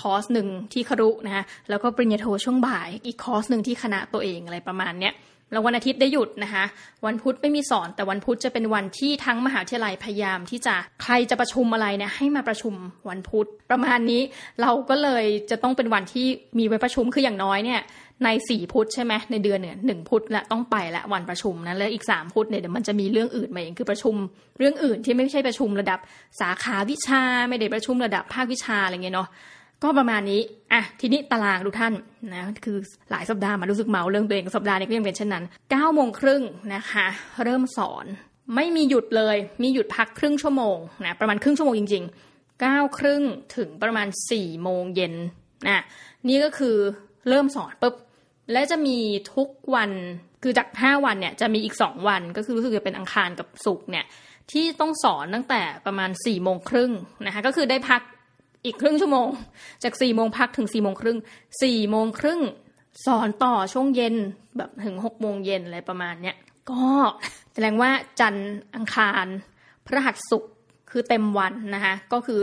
[0.00, 5.14] คอร์สหนึ่งที่ครุนะคะแล้วก็ปริญญาโทช่วงบ่ายอีกคอร์สหนึ่งที่คณะตัวเองอะไรประมาณเนี้ย
[5.52, 6.64] แล้ววันอาทิตย์ได้หยุดนะคะ
[7.06, 12.74] วันพุธไม่มีสอน แต่วันพุธจะเป็นวันที่ทั้งมหาวิทยาลัยพยายามที่จะใครจะประชุมอะไรเนี่ยให้มาประชุม
[13.08, 14.22] วันพุธประมาณนี้
[14.62, 16.26] เราก็เลยจะต้องเป็นวันที่
[16.58, 17.80] มีไว้ประชุมคืออย่างน้อยเนี่ย
[18.24, 24.14] ในสี่พุธใช่ไหมในเดือนเนี่ยหนึ่งพุธและต้องไปละวันประชุมนะแล้วอีกสามพุธเนี่ยเดี๋ยวมันจะมีเรื่องอื่นมาเองคือประชุม
[24.58, 25.98] เรื่องอื่นที่ไม่ใช่ประชุมระดับ
[26.40, 29.28] สาขาวิชาไม่ได้ประชุมระดับภาควิชาอะไรเงี้ยเนาะ
[29.82, 30.40] ก็ประมาณนี้
[30.72, 31.92] อะทีนี้ตารางทุกท่าน
[32.32, 32.76] นะคือ
[33.10, 36.42] หลายสัปดาห์มารู้สึกเมาเรื่องตัวเองสัปดาห์นี้ก็ยังเป็นเช่นนั้น9โมงครึ่ง
[36.74, 37.06] นะคะ
[37.44, 38.06] เริ่มสอน
[38.54, 43.22] ไม่มีหยุดเลยมีหยุดพักครึ่งชั่วโมงนะประมาณครึ่งชั่วโมงจริงๆ9ครึ่ง
[43.56, 45.14] ถึงประมาณ4โมงเย็น
[45.68, 45.82] นะ
[46.28, 46.76] นี่ก็คือ
[47.28, 47.94] เริ่มสอนปุ๊บ
[48.52, 48.98] และจะมี
[49.34, 49.90] ทุกวัน
[50.42, 54.04] คือจาก5วันเนี่ยจะมีอีก2วันก็คือรู้สึกจะเป็นอังคารกับศุกร์เนี่ย
[54.52, 56.92] ที่ต้องสอนตั้งแต่ประมาณ4โมงครึ่ง
[57.26, 58.02] นะคะก็คือได้พัก
[58.64, 59.28] อีกครึ่งชั่วโมง
[59.82, 61.18] จากสี่โมงพักถึงสี่โมงครึ่ง
[61.62, 62.40] สี่โมงครึ่ง
[63.06, 64.14] สอนต่อช่วงเย็น
[64.56, 66.36] แบบถึงหกโมงเย็นอะไรประมาณเนี้ย
[66.70, 66.86] ก็
[67.52, 69.26] แสดงว่าจันทร์อังคาร
[69.86, 70.52] พระหัสศุกร์
[70.90, 72.40] คือเต็มวันนะคะก็คือ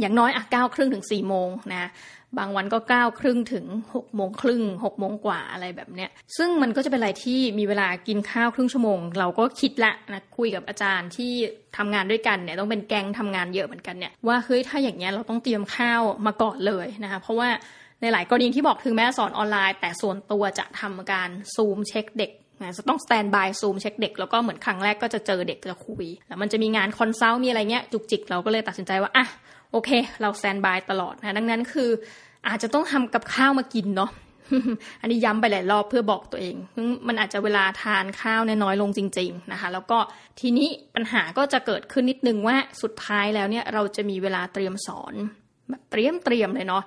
[0.00, 1.90] อย่างน้อยอะเก้าครึ่งถึงสี่โมงนะ
[2.38, 11.32] บางวันก็เก้าครึ่งถึงหกโมงครึ่งหกโมงกว่าอะไรแบบเนี้ย ซึ่งมันก็จะเป็นอะไรที่มีเวลากินข้าวครึ่งชั่วโมง เราก็คิดละนะคุยกับอาจารย์ที่
[11.76, 17.48] ทำงานด้วยกันเนี่ยต้องเป็นแก๊งทำงานเยอะเหมือนกันเนี่ยว่าเฮ้ยถ้าอย่างเงี้ยเราต้องเตรียมข้าวมาก่อนเลยนะคะเพราะว่า
[18.00, 22.30] ในหลายกรณีที่บอกถึงแม้สอนออนไลน์ แต่ส่วนตัวจะทำการซูมเช็คเด็ก
[22.78, 29.26] จะต้อง standby Zoom เช็คเด็กแล้วก็เหมือนครั้งแรกก็จะเจอเด็กจะคุย แล้วมันจะมีงาน consult มีอะไรเงี้ยจุกจิกเราก็เลยตัดสินใจว่าอะ
[29.74, 29.90] โอเค
[30.22, 31.90] เรา standby ตลอดนะดังนั้นคือ
[32.48, 34.10] อาจจะต้องทำกับข้าวมากินเนาะ
[35.00, 36.56] อันนี้ย้ำไปหลายรอบเพื่อบอกตัวเอง
[37.08, 39.98] มันอาจจะเวลาทานข้าวน้อยลงจริง ๆนะคะ แล้วก็
[40.40, 45.14] ทีนี้ปัญหาก็จะเกิดขึ้นนิดนึงว่าสุดท้ายแล้วเนี่ยเราจะมีเวลาเตรียมสอน
[45.68, 46.82] แบบเตรียมเตรียมเลยเนาะ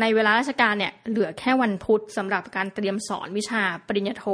[0.00, 4.26] ในเวลาราชการเนี่ยเหลือแค่วันพุธสำหรับการเตรียมสอนวิชาปริญญาโท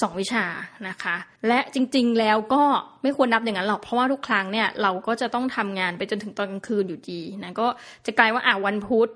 [0.00, 0.44] สองวิชา
[0.88, 1.16] นะคะ
[1.48, 2.62] และจริงๆแล้วก็
[3.02, 7.66] ไม่ควรนับอย่างนั้นหรอกเพราะว่าทุกครั้งเนี่ยเราก็จะต้องทำงานไปจนถึงตอนกลางคืนอยู่ดีนะก็
[8.06, 9.08] จะกลายว่าอ่าวันพุธ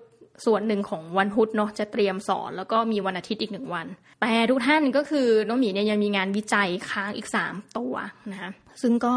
[0.47, 3.87] ส่วนหนึ่งของวันพุธเนาะจะเตรียมสอน แล้วก็มีวันอาทิตย์อีกหนึ่งวัน
[4.21, 7.95] แต่ทุกท่านก็คือน้องหมีเนี่ยยังมีงานวิจัยค้างอีก 3 ตัว
[8.33, 8.51] นะคะ
[8.83, 9.15] ซึ่งก็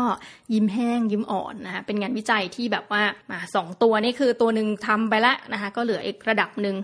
[0.54, 6.76] ยิ้มแห้งยิ้มอ่อนนะคะเป็นงานวิจัยที่แบบว่ามาสองตัวนี่คือตัวหนึ่งทำไปแล้วนะคะก็เหลืออีกระดับหนึ่ง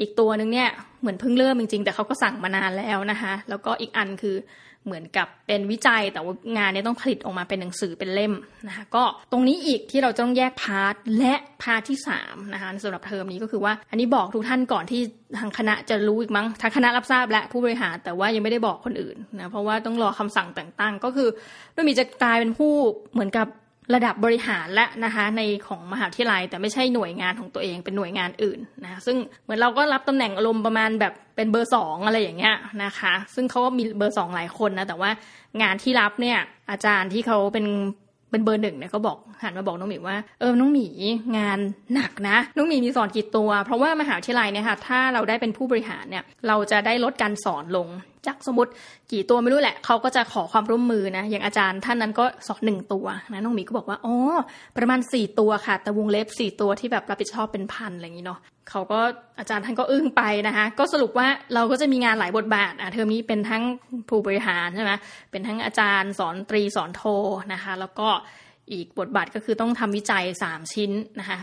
[0.00, 0.68] อีกตัวหนึ่งเนี่ย
[1.00, 4.36] เหมือนเพิ่งเริ่มจริงๆ แต่เขาก็สั่งมานานแล้วนะคะ แล้วก็อีกอันคือ
[4.86, 8.32] เหมือนกับเป็นวิจัยแต่ว่างานนี้ต้องผลิตออกมาเป็นหนังสือเป็นเล่ม
[8.68, 15.00] นะคะก็ตรงนี้อีกที่เราต้องแยก part และ part ที่3นะคะสำหรับเทอมนี้ก็คือว่า อันนี้บอกทุกท่านก่อนที่
[15.38, 21.28] ทางคณะจะรู้อีกมั้งทางคณะรับทราบและผู้บริหารแต่ว่ายังไม่ได้บอกคนอื่นนะเพราะว่าต้องรอคำสั่งแต่งตั้งก็คือ
[21.74, 22.72] น้องหมีจะกลายเป็นผู้
[23.12, 23.46] เหมือนกับ
[23.94, 35.10] ระดับบริหารและนะคะในของมหาวิทยาลัย แต่ไม่ใช่หน่วยงานของตัวเองเป็นหน่วยงานอื่นนะซึ่งเหมือนเราก็รับตำแหน่งอารมณ์ประมาณแบบเป็นเบอร์สองอะไรอย่างเงี้ยนะคะ ซึ่งเขาก็มีเบอร์สองหลายคนนะแต่ว่า
[35.62, 36.38] งานที่รับเนี่ย
[36.70, 37.66] อาจารย์ที่เขาเป็น
[38.30, 40.86] เป็นเบอร์หนึ่งเนี่ยเขาบอกหันมาบอกน้องหมีว่าเออน้องหมี
[41.38, 41.58] งาน
[41.94, 47.88] หนักนะ น้องหมีมีสอนกี่ตัว เพราะว่ามหาวิทยาลัยเนี่ยค่ะถ้าเราได้เป็นผู้บริหารเนี่ยเราจะได้ลดการสอนลง
[48.26, 48.70] จากสมมติ
[49.12, 54.16] กี่ตัวไม่รู้แหละ เขาก็จะขอความร่วมมือนะ อย่างอาจารย์ท่านนั้นก็สอนหนึ่งตัวนะน้องหมีก็บอกว่าอ๋อ
[54.76, 59.00] ประมาณสี่ตัวค่ะ แต่วงเล็บสี่ตัวที่แบบรับผิดชอบเป็นพันอะไรอย่างนี้เนาะเขาก็
[59.38, 63.62] อาจารย์ท่านก็อึ้งไปนะคะ ก็สรุปว่าเราก็จะมีงานหลายบทบาทอะเทอมนี้เป็นทั้ง
[64.08, 64.92] ผู้บริหารใช่ไหม
[65.30, 67.02] เป็นทั้งอาจารย์สอนตรีสอนโท
[67.52, 68.08] นะคะ แล้วก็
[68.72, 71.38] อีกบทบาทก็คือต้องทำวิจัย 3 ชิ้นนะคะ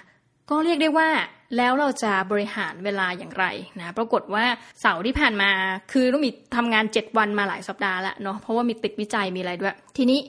[0.49, 1.09] ก็เรียกได้ว่า
[1.57, 3.45] แล้วเราจะบริหารเวลาอย่างไร
[3.79, 4.45] นะปรากฏว่า
[4.81, 5.51] เสาร์ที่ผ่านมา
[5.91, 10.19] คือต้องมีทำงาน 7 วันมาหลายสัปดาห์แล้วเนาะเพราะว่ามีติดวิจัยมีอะไรด้วย ทีนี้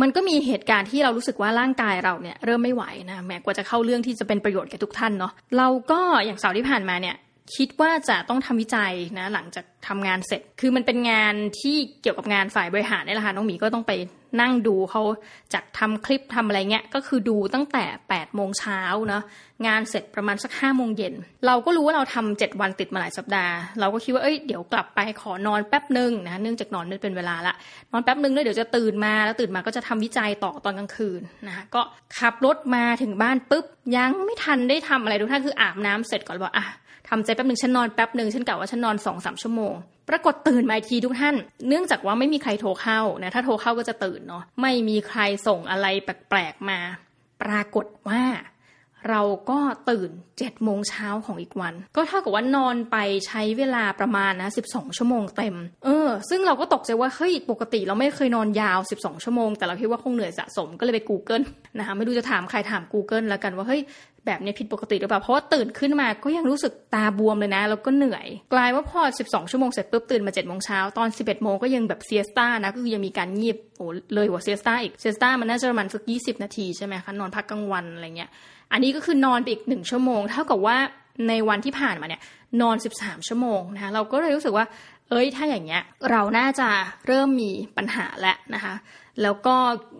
[0.00, 7.16] มันก็มีเหตุการณ์ที่เรารู้สึกว่าร่างกายเราเนี่ยเริ่มไม่ไหวนะแม้กว่าจะเข้าเรื่องที่จะเป็นประโยชน์แก่ทุกท่านเนาะเราก็อย่างเสาร์ที่ผ่านมาเนี่ย
[7.54, 13.92] คิดว่าจะต้องทำวิจัยนะหลังจากททำงานเสร็จ คือมันเป็นงานที่เกี่ยวกับงานฝ่ายบริหารนี่แหละค่ะน้องหมีก็ต้องไป
[14.40, 15.02] นั่งดูเขา
[15.54, 19.22] จัดทำคลิปทำอะไรเงี้ยก็คือดูตั้งแต่8ปดโมงเช้าเนาะ
[19.66, 21.14] งานเสร็จประมาณสักห้าโมงเย็น
[21.46, 27.54] เราก็รู้ว่าเราทำเจ็ดวันติดมาหลายสัปดาห์ เราก็คิดว่าเอ้ยเดี๋ยวกลับไปขอนอนแป๊บหนึ่งนะเนื่องจากนอนไม่เป็นเวลาละ
[27.92, 31.82] นอนแป๊บหนึ่งแล้วเดี๋ยวจะตื่นมาแล้วตื่นมาก็จะทำวิจัยต่อตอนกลางคืนนะคะก็
[32.18, 33.64] ขับรถมาถึงบ้านปุ๊บ
[33.96, 36.66] ยังไม่ทันได้ทำอะไรทุกท่านคืออาบน้ำเสร็จก่อนบอกอะ
[37.08, 39.74] ทำใจแป๊บหนึ่งฉันนอนแป๊บหนึ่งฉันกะว่าฉันนอนสองสามชั่วโมง
[40.08, 41.36] ปรากฏตื่นมาทีทุกท่าน
[41.68, 46.78] เนื่องจากว่าไม่มีใครโทรเข้านะถ้าโทรเข้าก็จะตื่นเนาะไม่มีใครส่งอะไรแปลกๆมา
[47.42, 48.22] ปรากฏว่า
[49.10, 49.58] เราก็
[49.90, 61.44] ตื่น7จ็ดโมงเช้าของอีกวัน ก็เท่ากับว่านอนไปใช้เวลาประมาณนะ12 ชั่วโมงเต็ม เออ ซึ่งเราก็ตกใจว่าเฮ้ยปกติเราไม่เคยนอนยาว 12 ชั่วโมง แต่เราคิดว่าคงเหนื่อยสะสมก็เลยไป Google
[61.78, 63.82] นะคะไม่รู้จะถามใครถาม Google แล้วกันว่าเฮ้ย
[64.26, 78.30] แบบนี้ผิดปกติหรือเปล่า เพราะว่าตื่นขึ้นมาก็ยังรู้สึกตาบวมเลยนะ แล้วก็เหนื่อย กลายว่าพอ 12 ชั่วโมงเสร็จปุ๊บตื่นมา7โมงเช้าตอน 11โมงก็ยังแบบเซียสตานะก็คือยังมีการงีบโอ้เลยกว่าเซียสตาอีกเซียสตามันน่าจะประมาณสัก 20 นาทีใช่ไหมคะนอนพักกลางวันอะไรเงี้ย
[78.72, 80.76] อันนี้ก็คือนอนไปอีกหนึ่งชั่วโมง เท่ากับว่า
[81.28, 82.20] ในวันที่ผ่านมาเนี่ย
[82.60, 84.66] นอน 13 ชั่วโมงนะคะเราก็เลยรู้สึกว่า
[85.10, 86.68] เอ้ยถ้าอย่างเงี้ยเราน่าจะ
[87.06, 88.74] เริ่มมีปัญหาแล้วนะคะ
[89.22, 89.56] แล้วก็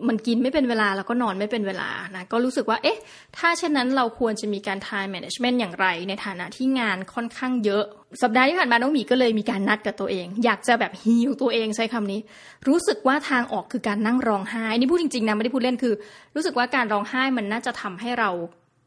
[0.07, 2.99] มันกินไม่เป็นเวลาแล้วก็นอนไม่เป็นเวลานะก็รู้สึกว่าเอ๊ะ
[3.37, 7.83] ถ้าเช่นนั้นเราควรจะมีการ time management อย่างไร ในฐานะที่งานค่อนข้างเยอะ
[8.21, 12.19] สัปดาห์ที่ผ่านมาน้องหมีก็เลยมีการนัดกับตัวเอง อยากจะแบบฮิวตัวเองใช้คำนี้
[12.67, 15.93] รู้สึกว่าทางออกคือการนั่งร้องไห้นี่พูดจริงๆนะไม่ได้พูดเล่นคือ
[16.35, 18.29] รู้สึกว่าการร้องไห้มันน่าจะทำให้เรา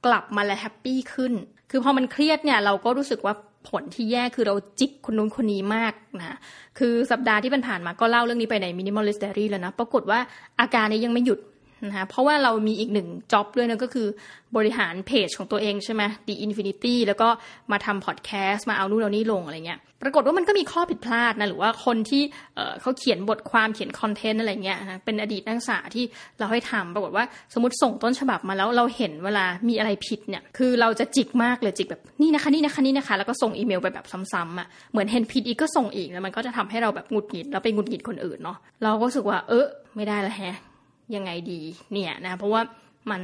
[0.06, 1.33] กลับมาและแฮปปี้ขึ้น
[1.70, 3.35] คือพอมันเครียดเนี่ยเราก็รู้สึกว่า
[3.68, 6.37] ผลที่แย่คือเราจิกคนนู้นคนนี้มากนะ
[6.79, 10.18] คือสัปดาห์ที่ผ่านมาก็เล่าเรื่องนี้ไปใน Minimalist Diary แล้วนะ ปรากฏว่า
[10.61, 11.38] อาการนี้ยังไม่หยุด
[11.85, 14.07] นะคะเพราะว่าเรามีอีกหนึ่ง job ด้วยนะก็คือ
[14.57, 17.29] บริหารเพจของตัวเองใช่ไหม The Infinity แล้วก็
[17.73, 22.23] มาทำพอดแคสต์มาเอานู่นเอานี่ลงอะไรเงี้ยปรากฏว่ามันก็มีข้อผิดพลาดนะหรือว่าคนที่
[22.81, 26.05] เขาเขียนบทความเขียนคอนเทนต์อะไรเงี้ยนะเป็นอดีตนักศึกษาที่
[26.38, 39.66] เราให้ทำปรากฏว่าสมมติส่งต้นฉบับมาแล้วเราเห็นเวลามีอะไรผิดเนี่ยคือเราจะจิกมากเลยจิกแบบนี่นะคะนี่นะคะนี่นะคะ แล้วก็ส่งอีเมลไปแบบซ้ำๆอะเหมือนเห็นผิดอีกก็ส่งอีกแล้วมันก็จะทำให้เราแบบหงุดหงิดแล้วไปหงุดหงิดคนอื่นเนาะเราก็รู้สึกว่าเออ
[39.97, 40.57] ไม่ได้ละแฮะ
[41.14, 41.61] ยังไงดี
[41.92, 42.61] เนี่ยนะเพราะว่า
[43.11, 43.23] มัน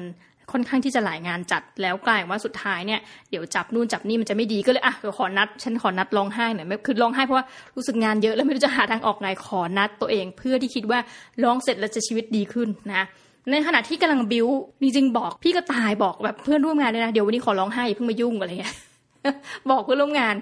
[0.53, 7.47] ค่อนข้างที่จะหลายงานจัดแล้วกลายว่าสุดท้ายเนี่ยเดี๋ยวจับนู่นจับนี่มันจะไม่ดีก็เลยอะขอนัด ฉันขอนัดร้องไห้หน่อยไม่คือร้องไห้เพราะว่า
[7.77, 10.99] รู้สึกงานเยอะแล้วไม่รู้จะหาทางออกไงขอนัดตัวเอง เพื่อที่คิดว่า
[11.45, 13.05] ร้องเสร็จแล้วจะชีวิตดีขึ้นนะ
[13.51, 14.47] ในขณะที่กำลังบิว
[14.83, 18.75] จริงๆบอกพี่ก็ตายบอกแบบเพื่อนร่วมงานเลยนะเดี๋ยววันนี้ขอร้องไห้เพิ่งมายุ่งอะไรเงี้ย
[19.71, 20.35] บอกเพื่อนร่วมงาน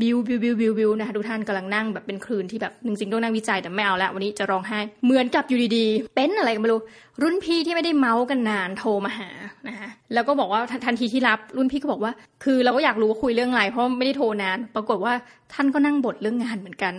[0.00, 6.80] บิวบิวบิวบิวบิวนะคะทุกท่านกำลังนั่งแบบเป็นคลืนที่แบบจริงๆต้องนั่งวิจัยแต่ไม่เอาแล้ววันนี้จะร้องไห้เหมือนกับอยู่ดีๆ เป็นอะไรกันไม่รู้
[7.22, 9.30] รุ่นพี่ที่ไม่ได้เมาส์กันนานโทรมาหา
[9.68, 12.12] นะคะแล้วก็บอกว่าทันทีที่รับรุ่นพี่ก็บอกว่า
[12.44, 15.12] คือเราก็อยากรู้ว่าคุยเรื่องอะไรเพราะไม่ได้โทรนาน ปรากฏว่า
[15.52, 16.94] ท่านก็นั่งบ่นเรื่องงานเหมือนกัน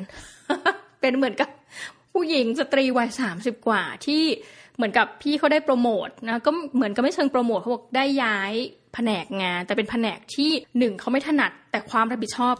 [1.01, 1.49] เป็นเหมือนกับ
[2.13, 4.23] ผู้หญิงสตรีวัยสามสิบกว่าที่
[4.75, 8.53] เหมือนกับพี่เขาได้โปรโมทนะก็เหมือนกับไม่เชิงโปรโมทเขาบอกได้ย้าย
[8.95, 12.55] แผนกงาน แต่เป็นแผนกที่หนึ่งเขาไม่ถนัด แต่ความรับผิดชอบ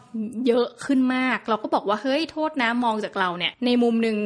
[0.47, 4.17] เยอะขึ้นมาก เราก็บอกว่าเฮ้ยโทษนะมองจากเราเนี่ย ในมุมหนึ่ง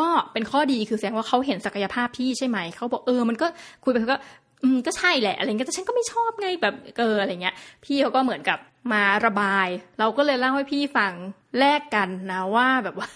[0.00, 3.46] ก็เป็นข้อดีคือแสดงว่าเขาเห็นศักยภาพพี่ใช่ไหมเขาบอกเออมันก็
[3.84, 4.18] คุยไปก็
[4.62, 8.58] อืมก็ใช่แหละอะไรเงี้ยแต่ฉันก็ไม่ชอบไงแบบเอออะไรเงี้ย พี่เขาก็เหมือนกับ
[8.92, 11.12] มาระบาย เราก็เลยเล่าให้พี่ฟัง
[11.58, 13.10] แลกกันนะว่าแบบว่า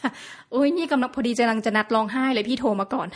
[0.51, 3.09] โอ้ยนี่กำลังพอดีจะลังจะนัดร้องไห้เลยพี่โทรมาก่อน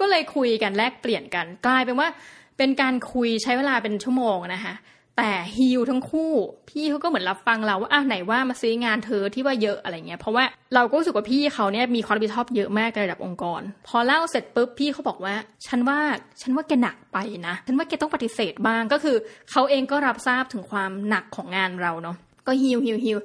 [0.00, 2.08] ก็เลยคุยกันแลกเปลี่ยนกัน กลายเป็นว่า
[2.58, 4.74] เป็นการคุยใช้เวลาเป็นชั่วโมงนะคะ
[5.18, 6.32] แต่ฮิลทั้งคู่
[6.68, 15.34] พี่เขาก็เหมือนรับฟังเราว่าอะไหนว่ามาซื้องานเธอที่ว่าเยอะอะไรเงี้ยเพราะว่าเราก็รู้สึกว่าพี่เขาเนี่ยมีความรับผิดชอบเยอะมากในระดับองค์กร พอเล่าเสร็จปุ๊บพี่เขาบอกว่า
[15.66, 15.98] ฉันว่า
[16.42, 19.16] ฉันว่าแกหนักไปนะฉันว่าแกต้องปฏิเสธบ้างก็คือ
[19.50, 23.18] เขาเองก็รับทราบถึงความหนักของงานเราเนาะก็ฮิลฮิลฮิล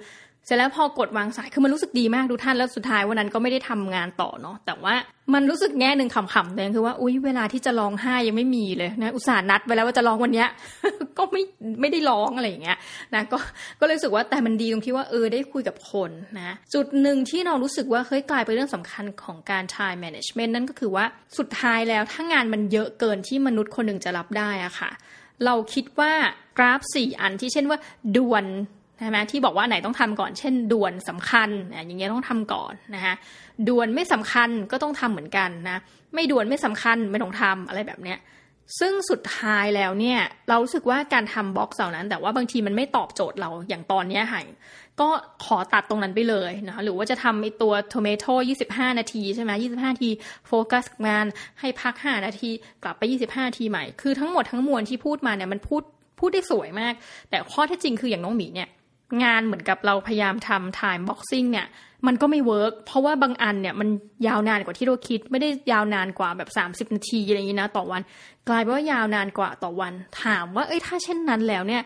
[0.47, 4.95] เสร็จแล้วพอกดวางสายคือมันรู้สึกดีมากดูท่านแล้วสุดท้ายวันนั้นก็ไม่ได้ทำงานต่อเนาะแต่ว่า
[5.33, 10.47] มันรู้สึกแง่หนึ่งขำๆเลยคือว่าอุ้ยเวลาที่จะร้องไห้ยังไม่มีเลยนะอุตส่าห์นัดไว้แล้วว่าจะร้องวันเนี้ย
[11.17, 11.43] ก็ไม่
[11.81, 12.77] ไม่ได้ร้องอะไรอย่างเงี้ย
[13.15, 13.37] นะก็
[13.79, 21.05] ก็เลยรู้สึกว่าแต่มันดีตรงที่ว่าเออได้คุยกับคนนะจุดหนึ่งที่เรารู้สึกว่าเฮ้ยกลายเป็นเรื่องสำคัญของการ time management นั่นก็คือว่า
[21.37, 24.91] สุดท้ายแล้วถ้างานมันเยอะเกินที่มนุษย์คนหนึ่งจะรับได้อะค่ะ
[25.45, 26.13] เราคิดว่า
[26.57, 27.77] กราฟสี่อันที่เช่นว่า
[28.17, 28.45] ด่วน
[28.99, 33.13] ใช่ไหมที่บอกว่าไหนต้องทำก่อน เช่น ด่วนสำคัญอย่างเงี้ยต้องทำก่อนนะคะ
[33.67, 35.77] ด่วนไม่สำคัญก็ต้องทำเหมือนกันนะ
[36.13, 38.19] ไม่ด่วนไม่สำคัญไม่ต้องทำอะไรแบบเนี้ย
[38.79, 44.41] ซึ่งสุดท้ายแล้วเนี่ย เรารู้สึกว่าการทำบล็อกเหล่านั้น แต่ว่าบางทีมันไม่ตอบโจทย์เราอย่างตอนนี้ค่ะ
[44.99, 45.09] ก็
[45.45, 48.33] ขอตัดตรงนั้นไปเลยนะหรือว่าจะทำไอตัว tomato
[48.67, 50.09] 25 นาทีใช่ไหม25 นาที
[50.47, 51.25] โฟกัสงาน
[51.59, 52.49] ให้พัก 5 นาที
[52.83, 55.83] กลับไป 25 นาทีใหม่ คือทั้งหมดทั้งมวลที่พูดมาเนี่ยมันพูด
[56.19, 56.93] พูดได้สวยมาก
[57.29, 58.69] แต่ข้อเท็จจริงคืออย่างน้องหมีเนี่ย
[59.23, 61.67] งานเหมือนกับเราพยายามทำ time boxing เนี่ย
[62.07, 63.89] มันก็ไม่เวิร์กเพราะว่าบางอันเนี่ยมัน
[64.27, 66.49] ยาวนานกว่าที่เราคิด ไม่ได้ยาวนานกว่าแบบ
[66.87, 68.01] 30 นาทีอะไรอย่างนี้นะ ต่อวัน
[68.47, 69.93] กลายเป็นว่ายาวนานกว่าต่อวัน
[70.23, 71.81] ถามว่าเอ้ยถ้าเช่นนั้นแล้วเนี่ย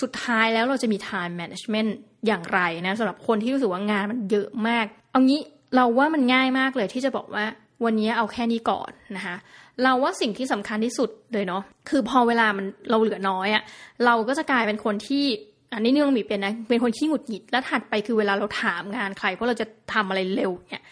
[0.00, 1.90] สุดท้ายแล้วเราจะมี time management
[2.26, 5.40] อย่างไรนะสำหรับคนที่รู้สึกว่างานมันเยอะมาก เอางี้
[5.76, 7.44] เราว่ามันง่ายมากเลยที่จะบอกว่า
[7.84, 9.36] วันนี้เอาแค่นี้ก่อนนะคะ
[9.82, 13.62] เราว่าสิ่งที่สำคัญที่สุดเลยเนาะคือพอเวลามันเราเหลือน้อยอะ
[14.04, 15.24] เราก็จะกลายเป็นคนที่
[15.74, 20.84] อันนี้นี่ต้องมีเป็นนะเป็นคนขี้หงุดหงิดแล้วถัดไปคือเวลาเราถามงานใครเพราะเราจะทำอะไรเร็วเนี่ย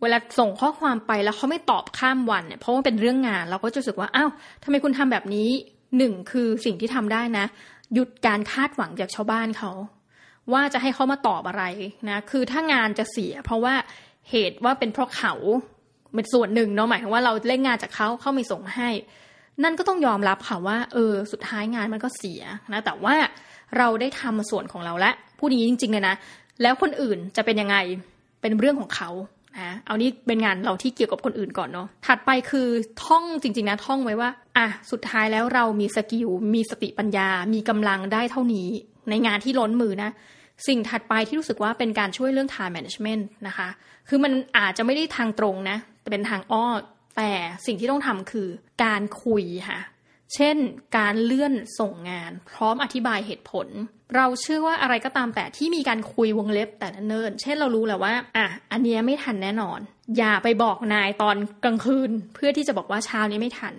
[0.00, 4.30] เวลาส่งข้อความไปแล้วเขาไม่ตอบข้ามวันเนี่ยเพราะว่าเป็นเรื่องงานเราก็จะรู้สึกว่าอ้าว
[4.64, 5.48] ทำไมคุณทำแบบนี้
[5.98, 7.46] หนึ่งคือสิ่งที่ทำได้นะ
[7.94, 9.70] หยุดการคาดหวังจากชาวบ้านเขา
[10.52, 11.64] ว่าจะให้เขามาตอบอะไร
[12.08, 13.74] นะ คือถ้างานจะเสีย เพราะว่า
[14.30, 15.34] เหตุว่าเป็นเพราะเขา
[16.14, 18.88] เป็นส่วนหนึ่งเนาะหมายถึงว่าเราเล่นงานจากเขาเขาไม่ส่งให้
[19.64, 22.42] นั่นก็ต้องยอมรับค่ะว่า เออ สุดท้ายงานมันก็เสีย
[22.72, 23.14] นะแต่ว่า
[23.78, 26.14] เราได้ทำส่วนของเราและผู้นี้จริงๆเลยนะ
[26.62, 27.76] แล้วคนอื่นจะเป็นยังไง
[28.40, 29.10] เป็นเรื่องของเขา
[29.58, 32.68] นะเอานี้เป็นงานเราที่เกี่ยวกับคนอื่นก่อนเนาะถัดไปคือ
[33.04, 38.68] ท่องจริง ๆนะท่องไว้ว่า อะสุดท้ายแล้วเรามีสกิลมีสติปัญญา มีกำลังได้เท่านี้
[39.10, 40.10] ในงานที่ล้นมือนะ
[40.66, 43.68] สิ่งถัดไปที่รู้สึกว่าเป็นการช่วยเรื่อง time management นะคะ
[44.08, 46.66] คือมันอาจจะไม่ได้ทางตรงนะ แต่เป็นทางอ้อ
[47.16, 47.30] แต่
[47.66, 48.48] สิ่งที่ต้องทำคือ
[48.84, 49.80] การคุยค่ะ
[50.34, 50.56] เช่น
[50.98, 53.66] การเลื่อนส่งงาน พร้อมอธิบายเหตุผล
[54.16, 59.80] เราเชื่อว่าอะไรก็ตามแต่ที่มีการคุยวงเล็บแต่เนิ่นเช่นเรารู้แล้วว่า อะ อันนี้ไม่ทันแน่นอน
[60.18, 63.74] อย่าไปบอกนายตอนกลางคืน เพื่อที่จะบอกว่าเช้านี้ไม่ทัน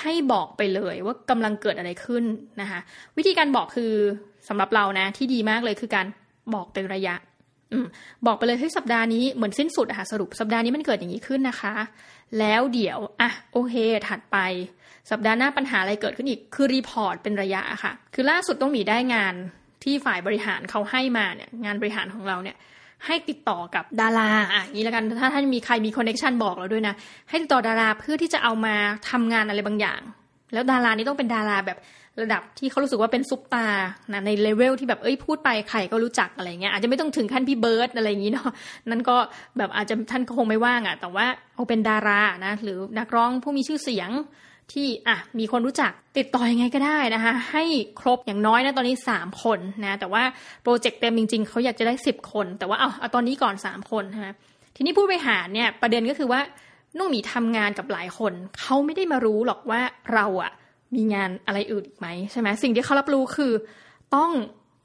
[0.00, 2.24] ให้บอกไปเลยว่ากำลังเกิดอะไรขึ้น
[2.60, 2.80] นะคะ
[3.16, 3.92] วิธีการบอกคือ
[4.48, 6.06] สำหรับเรานะที่ดีมากเลยคือการ
[6.54, 7.14] บอกเป็นระยะ
[8.26, 11.74] บอกไปเลยให้สัปดาห์นี้เหมือนสิ้นสุดอะสรุปสัปดาห์นี้มันเกิดอย่างนี้ขึ้นนะคะ
[12.38, 13.74] แล้วเดี๋ยวอะโอเค
[14.08, 14.36] ถัดไป
[15.10, 19.34] สัปดาห์หน้าปัญหาอะไรเกิดขึ้นอีกคือ report เป็นระยะค่ะ คือล่าสุดน้องหมีได้งาน
[19.84, 22.56] ที่ฝ่ายบริหารเขาให้มาเนี่ยงานบริหารของเราเนี่ย
[23.06, 26.94] ให้ติดต่อกับดาราอะนี้แล้วกันถ้าท่านมีใครมี connection บอกเราด้วยนะ
[27.28, 28.74] ให้ติดต่อดาราเพื่อที่จะเอามา
[29.10, 30.00] ทำงานอะไรบางอย่าง
[30.52, 31.78] แล้วดารานี้ต้องเป็นดาราแบบ
[32.22, 33.66] ระดับที่เขารู้สึกว่าเป็นซุปตาร์
[34.12, 38.50] นะในเลเวลที่แบบเอ้ยพูดไปใครก็รู้จักอะไรเงี้ยอาจจะไม่ต้องถึงขั้นพี่เบิร์ดอะไรอย่างนี้เนาะ
[38.90, 39.16] นั่นก็
[39.58, 44.10] แบบอาจจะท่านก็คงไม่ว่างอะ่ะแต่ว่าเอาเป็นดารานะหรือนักร้องผู้มีชื่อเสียง
[44.72, 47.64] ที่อะมีคนรู้จักติดต่อยังไงก็ได้นะคะ ให้
[48.00, 50.22] ครบอย่างน้อยนะตอนนี้ 3 คนนะแต่ว่า
[50.62, 54.34] โปรเจกต์เต็มจริง ๆเขาอยากจะได้ 10 คน แต่ว่าเอาเอาตอนนี้ก่อน 3 คนนะ
[54.76, 56.40] ทีนี้ผู้บริหารเนี่ยประเด็นก็คือว่า
[56.98, 59.80] น้องหมีทำงานกับหลายคน เขาไม่ได้มารู้หรอกว่า
[60.14, 60.52] เราอะ
[60.94, 63.52] มีงานอะไรอื่นอีกไหมใช่ไหมสิ่งที่เขารับรู้คือ
[64.14, 64.30] ต้อง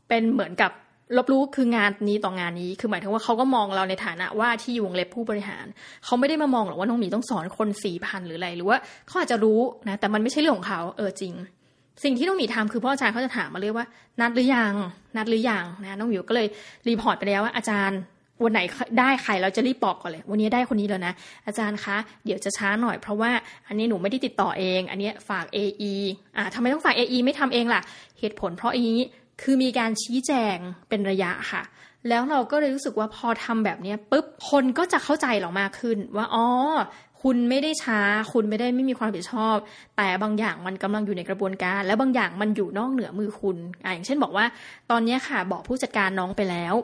[0.07, 0.71] เป็นเหมือนกับ
[1.17, 5.65] รับรู้คืองานนี้ต่องานนี้คือหมายถึงว่าเขาก็มองเราในฐานะว่าที่อยู่วงเล็บผู้บริหาร
[6.05, 11.33] เขาไม่ได้มามองหรอกว่าน้องหมีต้องสอนคนสี่พันหรืออะไรหรือว่าเขาอาจจะรู้นะแต่มันไม่ใช่เรื่องของเขาเออจริง
[12.03, 13.85] สิ่งที่น้องหมีทำคือพออาจารย์เขาจะถามมาเรื่อยว่า
[14.21, 14.73] นัดหรือยัง
[15.17, 16.47] นัดหรือยังนะน้องหมีก็เลย
[16.87, 17.99] report ไปแล้วว่าอาจารย์
[18.43, 18.59] วันไหน
[18.99, 21.13] ได้ใครเราจะรีบบอกก่อนเลย วันนี้ได้คนนี้แล้วนะ
[21.45, 23.31] อาจารย์คะ เดี๋ยวจะช้าหน่อยเพราะว่า
[23.67, 25.93] อันนี้หนูไม่ได้ติดต่อเอง อันนี้ฝาก AE
[26.37, 27.81] อ่าทำไมต้องฝาก AE ไม่ทำเองล่ะ
[28.19, 29.01] เหตุผลเพราะอย่างนี้
[29.41, 30.57] คือมีการชี้แจง
[30.89, 31.61] เป็นระยะค่ะ
[32.09, 36.45] แล้วเราก็เลยรู้สึกว่าพอทำแบบนี้ปุ๊บคนก็จะเข้าใจเรามากขึ้นว่าอ๋อ
[37.21, 37.99] คุณไม่ได้ช้า
[38.33, 39.57] คุณไม่ได้ไม่มีความรับผิดชอบ
[39.97, 44.45] แต่บางอย่างมันกำลังอยู่ในกระบวนการ แล้วบางอย่างมันอยู่นอกเหนือมือคุณออย่างเช่นบอกว่า
[44.91, 46.75] ตอนนี้ค่ะบอกผู้จัดการน้องไปแล้ว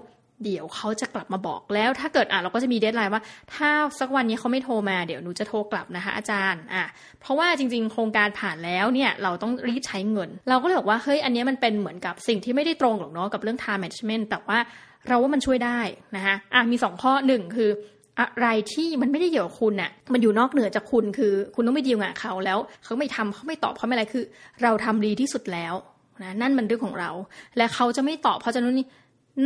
[0.43, 3.21] เดี๋ยวเขาจะกลับมาบอกแล้ว ถ้าเกิดอะเราก็จะมีเดทไลน์ว่า
[3.55, 3.69] ถ้า
[3.99, 6.83] สักวันนี้เขาไม่โทรมาเดี๋ยวหนูจะโทรกลับนะคะอาจารย์อะ
[7.21, 14.59] เพราะว่าจริง ๆ โครงการผ่านแล้วเนี่ยเราต้องรีบใช้เงิน เราก็เลยบอกว่าเฮ้ยอันนี้มันเป็นเหมือนกับสิ่งที่ไม่ได้ตรงหรอกเนาะกับเรื่อง time management แต่ว่า
[15.07, 15.79] เราว่ามันช่วยได้
[16.15, 17.69] นะคะอะมีสองข้อหนึ่งคือ
[18.19, 24.23] อะไรที่มันไม่ได้เกี่ยวกับคุณน่ะ มันอยู่นอกเหนือจากคุณคือ คุณต้องไปดีลงานเขาแล้ว เขาไม่ทำเขาไม่ตอบเขาไม่อะไรคือ
[24.63, 25.73] เราทำดีที่สุดแล้ว
[26.23, 27.11] นะนั่นมันเรื่องของเรา
[27.57, 28.75] และเขาจะไม่ตอบเพราะฉะนั้น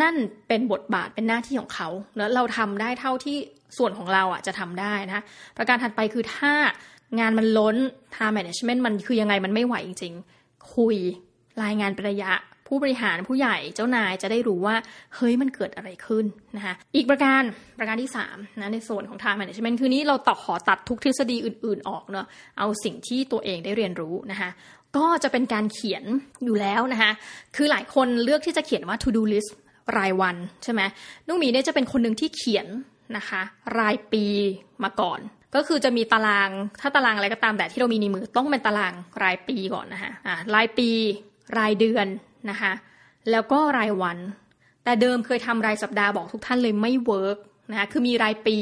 [0.02, 0.15] นั่น
[0.47, 3.38] เป็นบทบาทเป็นหน้าที่ของเขา แล้วเราทำได้เท่าที่
[3.78, 5.23] ส่วนของเราอะจะทำได้นะ
[5.58, 6.54] ประการถัดไปคือถ้า
[7.19, 7.75] งานมันล้น
[8.15, 10.95] time management มันคือยังไงมันไม่ไหวจริง ๆ คุย
[11.63, 12.32] รายงานเป็นระยะ
[12.67, 14.75] ผู้บริหารผู้ใหญ่เจ้านายจะได้รู้ว่า
[15.15, 16.25] เฮ้ยมันเกิดอะไรขึ้น
[16.56, 17.41] นะคะอีกประการ
[17.80, 22.25] ประการที่3นะในส่วนของ time management คือนี้เราต่อขอตัดทุกทฤษฎีอื่น ๆ ออกเนาะ
[22.58, 24.49] เอาสิ่งที่ตัวเองได้เรียนรู้นะคะ
[24.97, 26.04] ก็จะเป็นการเขียน
[26.45, 27.12] อยู่แล้วนะคะ
[27.56, 29.52] คือหลายคนเลือกที่จะเขียนว่า to do list
[29.97, 30.82] รายวันใช่ไหม
[31.28, 32.67] นุ่งมีเนี่ยจะเป็นคนหนึ่งที่เขียน
[33.17, 33.41] นะคะ
[33.80, 34.25] รายปี
[34.84, 35.19] มาก่อน
[35.56, 36.49] ก็คือจะมีตาราง
[36.82, 40.89] ถ้าตารางอะไรก็ตามแต่ที่เรามีในมือต้องเป็นตารางรายปีก่อนนะคะอ่ารายปี
[41.58, 42.08] รายเดือน
[42.49, 42.71] นะคะ
[43.32, 44.17] แล้วก็รายวัน
[44.84, 47.38] แต่เดิมเคยทำรายสัปดาห์บอกทุกท่านเลยไม่เวิร์ก
[47.71, 48.58] นะคะคือมีรายปี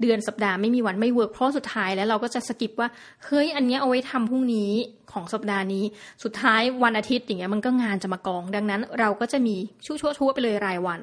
[0.00, 2.88] เดือนสัปดาห์ไม่มีวันไม่ work เพราะสุดท้ายแล้วเราก็จะ skip ว่า
[3.24, 4.72] เฮ้ยอันนี้เอาไว้ทำพรุ่งนี้
[5.12, 5.84] ของสัปดาห์นี้
[6.24, 11.00] สุดท้ายวันอาทิตย์อย่างเงี้ยมันก็งานจะมากอง ดังนั้นเราก็จะมีชั่วชั่วไปเลยรายวัน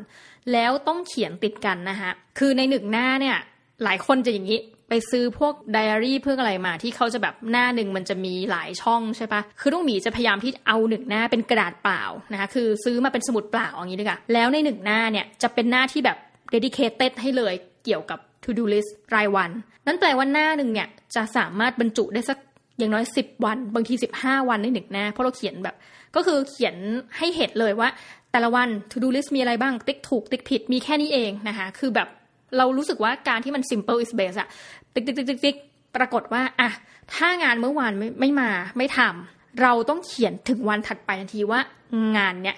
[0.52, 3.38] แล้วต้องเขียนติดกันนะคะคือในหนึ่งหน้าเนี่ย
[3.84, 4.60] หลายคนจะอย่างนี้
[4.90, 16.18] ไปซื้อพวกไดอารี่เพื่ออะไรมาที่เขาจะแบบหน้าหนึ่งมันจะมีหลายช่องใช่ปะคือน้องหมีจะพยายามที่เอาหนึ่งหน้าเป็นกระดาษเปล่านะคะคือซื้อมาเป็นสมุดเปล่าอย่างนี้ดีกว่าแล้วในหนึ่งหน้าเนี่ยจะเป็นหน้าที่แบบ
[16.54, 17.54] dedicated ให้เลย
[17.86, 19.50] เกี่ยวกับ to do list รายวัน
[19.86, 22.38] นั่นแปลว่าหน้าหนึ่งเนี่ยจะสามารถบรรจุได้สัก
[22.78, 25.76] อย่างน้อย 10 วัน บางที 15 วันในหนึ่งหน้า เพราะเราเขียนแบบ
[26.16, 26.76] ก็คือเขียน
[27.18, 27.90] ให้เห็นเลยว่า
[28.32, 32.08] แต่ละวัน to do list มีอะไรบ้าง ติ๊กถูก ติ๊กผิด มีแค่นี้เองนะคะ คือแบบ
[32.58, 34.48] เรารู้สึกว่าการที่มัน simple is best อะ
[34.94, 35.56] ติ๊กติ๊กติ๊กติ๊กติ๊ก
[35.96, 36.70] ปรากฏว่าอะ
[37.14, 41.60] ถ้างานเมื่อวานไม่ไม่มาไม่ทำเราต้องเขียนถึงวันถัดไปทันทีว่า
[42.18, 42.58] งานเนี่ย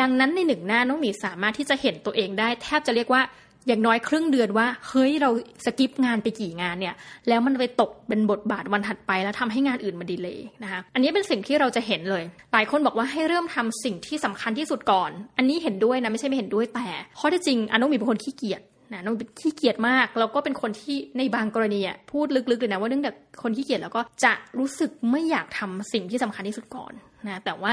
[0.00, 3.22] ดังนั้นในหนึ่งหน้าน้องหมีสามารถที่จะเห็นตัวเองได้ แทบจะเรียกว่า
[3.66, 5.30] อย่างน้อยครึ่งเดือนว่าเฮ้ยเรา
[5.64, 6.94] สกิปงานไปกี่งานเนี่ย
[7.28, 12.22] แล้วมันไปตกเป็นบทบาทวันถัดไปแล้วทำให้งานอื่นมาดีเลยนะคะอันนี้เป็นสิ่งที่เราจะเห็นเลย
[12.52, 16.86] หลายคนบอกว่าให้เริ่มทำสิ่งที่สำคัญที่สุดก่อน อันนี้เห็นด้วยนะไม่ใช่ไม่เห็นด้วยแต่
[17.18, 26.92] ข้อที่จริงอนน้องมีเป็นคนขี้เกียจนะน้องเป็นขี้เกียจมากแล้วก็เป็นคนที่ในบางกรณีอะพูดลึกๆเลยนะว่าเนื่องจากคนขี้เกียจแล้วก็จะรู้สึกไม่อยากทำสิ่งที่สำคัญที่สุดก่อน
[27.26, 27.72] นะแต่ว่า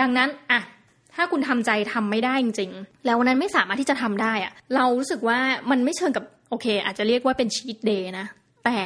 [0.00, 0.60] ดังนั้นอะ
[1.16, 5.38] ถ้าคุณทำใจทำไม่ได้จริงๆ แล้ววันนั้นไม่สามารถที่จะทำได้อะเรารู้สึกว่า
[5.70, 8.26] มันไม่เชิงกับโอเค อาจจะเรียกว่าเป็นชีตเดย์นะ
[8.64, 8.78] แต่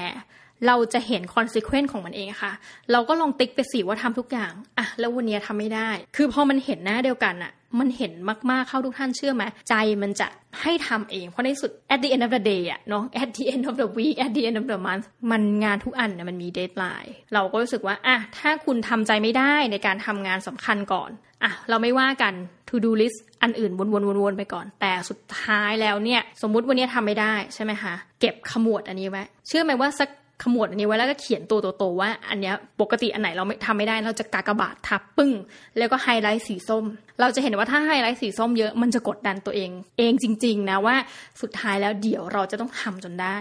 [0.66, 2.53] เราจะเห็นคอนซ e เควนต์ของมันเองค่ะ
[2.92, 8.12] เราก็ลองติ๊กไปสิว่าทำทุกอย่างอะแล้ววันนี้ทำไม่ได้ คือพอมันเห็นหน้าเดียวกันอะมันเห็น
[8.51, 10.29] มากๆเข้าทุกท่านเชื่อไหมใจมันจะ
[10.62, 14.33] ให้ทำเอง เพราะในสุด at the end of the day อะเนาะ at the end of the week at
[14.37, 21.11] the end of the month มันงานทุกอันเนี่ยมันมี deadline เราก็รู้สึกว่าอะถ้าคุณทำใจไม่ได้ในการทำงานสำคัญก่อน
[21.44, 22.35] อะเราไม่ว่ากัน
[22.68, 23.83] to do list อันอื่นว
[24.31, 30.09] นๆๆไปก่อน แต่สุดท้ายแล้วเนี่ย สมมุติวันนี้ทำไม่ได้ใช่ไหมคะเก็บขมวดอันนี้ไว้เชื่อไหมว่าสัก
[30.42, 35.33] ขมวดอันนี้ไว้แล้วก็เขียนตัวโตๆว่า อันนี้ปกติอันไหนเราไม่ทำไม่ได้เราจะกากบาททับปึ้ง
[35.79, 36.85] แล้วก็ไฮไลท์สีส้ม
[37.20, 40.96] เราจะเห็นว่าถ้าไฮไลท์สีส้มเยอะมันจะกดดันตัวเอง เองจริง ๆ นะว่า
[41.40, 43.37] สุดท้ายแล้วเดี๋ยวเราจะต้องทำจนได้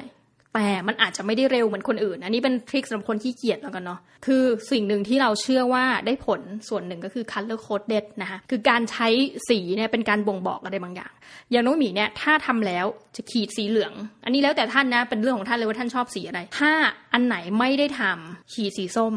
[0.54, 9.08] แต่มันอาจจะไม่ได้เร็วเหมือนคนอื่น อันนี้เป็นทริคสำหรับคนที่เกียจแล้วกันเนาะ คือสิ่งหนึ่งที่เราเชื่อว่าได้ผลส่วนหนึ่งก็คือ color coded นะคะคือการใช้
[9.50, 11.12] สีเนี่ยเป็นการบ่งบอกอะไรบางอย่าง
[11.52, 12.86] อย่างน้องหมีเนี่ยถ้าทำแล้ว
[13.16, 13.94] จะขีดสีเหลือง
[14.26, 16.72] อันนี้แล้วแต่ท่านนะ เป็นเรื่องของท่านเลยว่าท่านชอบสีอะไร ถ้า
[17.14, 19.14] อันไหนไม่ได้ทำขีดสีส้ม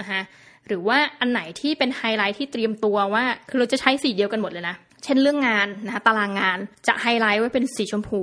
[0.00, 0.20] นะคะ
[0.66, 8.22] หรือว่าอันไหนที่เป็นไฮไลท์ที่เตรียมตัวว่า คือเราจะใช้สีเดียวกันหมดเลยนะ เช่นเรื่องงานนะคะตารางงานจะไฮไลท์ไว้เป็นสีชมพู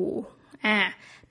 [0.65, 0.77] อ่า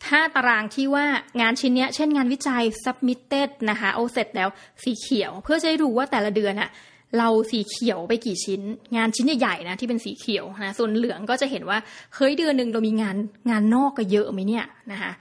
[0.07, 1.07] ถ้าตารางที่ว่า
[1.41, 4.49] งานชิ้นนี้เช่นงานวิจัย submitted นะคะเอาเสร็จแล้ว
[4.83, 6.71] สีเขียว เพื่อจะได้รู้ว่าแต่ละเดือนอะ
[7.19, 8.61] เราสีเขียวไปกี่ชิ้น
[8.97, 11.79] งานชิ้นใหญ่ๆนะที่เป็นสีเขียวนะส่วนเหลืองก็จะเห็นว่า
[12.15, 13.17] เฮ้ยเดือนหนึ่งเรามีงาน
[13.51, 15.13] งานนอกก็เยอะไหมเนี่ยนะคะ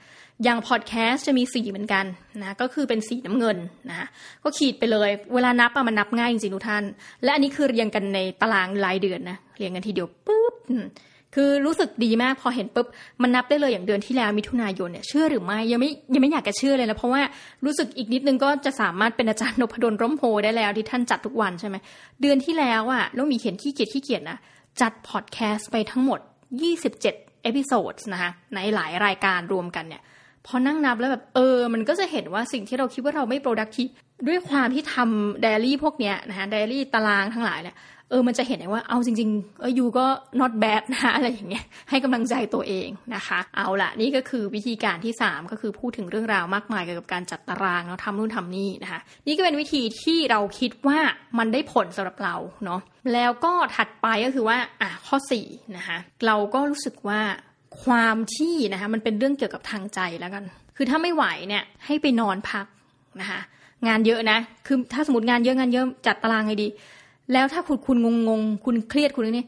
[0.44, 2.04] อย่างพอดแคสต์จะมีสีเหมือนกัน
[2.42, 3.56] นะก็คือเป็นสีน้ำเงิน
[3.90, 4.06] นะ
[4.44, 6.84] ก็ขีดไปเลย เวลานับอะมันนับง่ายจริงๆทุกท่าน
[7.22, 10.54] และอันนี้คือเรียงกันในตารางรายเดือนนะเรียงกันทีเดียวปุ๊บ
[11.34, 12.86] คือรู้สึกดีมากพอเห็นปุ๊บ
[13.22, 17.22] มันนับได้เลยอย่างเดือนที่แล้วมิถุนายนเนี่ยเชื่อหรือไม่ยังไม่ยังไม่อยากจะเชื่อเลยนะเพราะว่า
[17.64, 21.76] รู้สึกอีกนิดนึงก็จะสามารถเป็นอาจารย์นพดลร่มโพธิ์ได้แล้วที่ท่านจัดทุกวันใช่ไหม
[22.20, 24.38] เดือนที่แล้วอะน้องหมีเขียนขี้เกียจขี้เกียจนะ
[24.80, 26.20] จัดพอดแคสต์ไปทั้งหมด
[26.66, 30.02] 27 episode นะคะในหลายรายการรวมกันเนี่ย
[30.46, 33.92] พอนั่งนับแล้วแบบเออ มันก็จะเห็นว่าสิ่งที่เราคิดว่าเราไม่ productive
[34.28, 37.76] ด้วยความที่ทำไดอารี่พวกเนี้ยนะคะไดอารี่ตารางทั้งหลายเนี่ย
[38.10, 40.06] เออมันจะเห็นได้ว่าเอาจริงๆเออยูก็
[40.40, 50.98] not bad นะอะไรอย่างเงี้ยให้กำลังใจตัวเองนะคะ เอาละนี่ก็คือวิธีการที่ 3 ก็คือพูดถึงเรื่องราวมากมายเกี่ยวกับการจัดตารางเนาะทำนู่นทำนี่นะคะ นี่ก็เป็นวิธีที่เราคิดว่า
[51.38, 52.80] มันได้ผลสำหรับเราเนาะ
[53.12, 57.20] แล้วก็ถัดไปก็คือว่าอะข้อ4นะคะเราก็รู้สึกว่า
[57.84, 60.44] ความที่นะคะมันเป็นเรื่องเกี่ยวกับทางใจแล้วกัน
[60.76, 62.66] คือถ้าไม่ไหวเนี่ยให้ไปนอนพัก
[63.20, 63.40] นะคะ
[63.88, 66.68] งานเยอะนะ คือถ้าสมมติงานเยอะงานเยอะจัดตารางไงดี
[67.32, 69.46] แล้วถ้าคุณคุณงงงคุณเครียดคุณนี่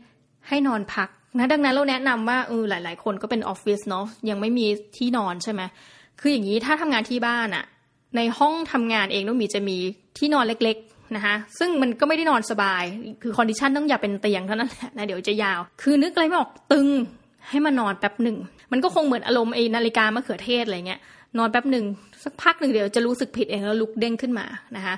[0.48, 1.08] ให้นอนพัก
[1.38, 5.62] นะดังนั้นเราแนะนำว่าเออหลาย ๆ คนก็เป็นออฟฟิศเนาะยังไม่มีที่นอนใช่ไหม
[6.20, 7.64] คืออย่างนี้ถ้าทำงานที่บ้านอะ
[8.16, 9.76] ในห้องทำงานเองน้องหมีจะมี
[10.18, 12.84] ที่นอนเล็กๆนะคะซึ่งมันก็ไม่ได้นอนสบาย
[13.22, 16.88] คือ condition ต้องอย่าเป็นเตียงเท่านั้นแหละนะเดี๋ยวจะยาว คือนึกอะไรไม่ออกตึง
[17.50, 18.36] ให้มานอนแป๊บหนึ่ง
[18.72, 21.00] มันก็คงเหมือนอารมณ์ไอ้นาฬิกามะเขือเทศอะไรเงี้ย
[21.38, 21.84] นอนแป๊บหนึ่ง
[22.24, 24.46] สักพักหนึ่งเดี๋ยวจะรู้สึกผิดเองแล้วลุกเด้งขึ้นมา
[24.76, 24.94] นะคะ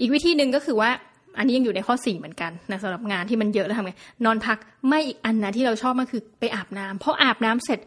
[0.00, 0.90] อีกวิธีหนึ่งก็คือว่า
[1.38, 3.92] อันนี้ยังอยู่ในข้อสี่เหมือนกันนะสำหรับงานที่มันเยอะแล้วทำไง
[4.24, 4.58] นอนพัก
[4.88, 7.78] ไม่อีกอันนะที่เราชอบมากคือไปอาบน้ำเพราะอาบน้ำเสร็จ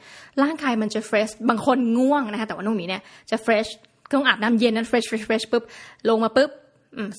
[0.44, 3.68] ร่างกายมันจะ fresh บางคนง่วงนะคะแต่ว่าน้องหมีเนี่ยจะ fresh
[4.14, 5.64] ต้องอาบน้ำเย็นนั้น fresh fresh fresh ปุ๊บ
[6.10, 6.50] ลงมาปุ๊บ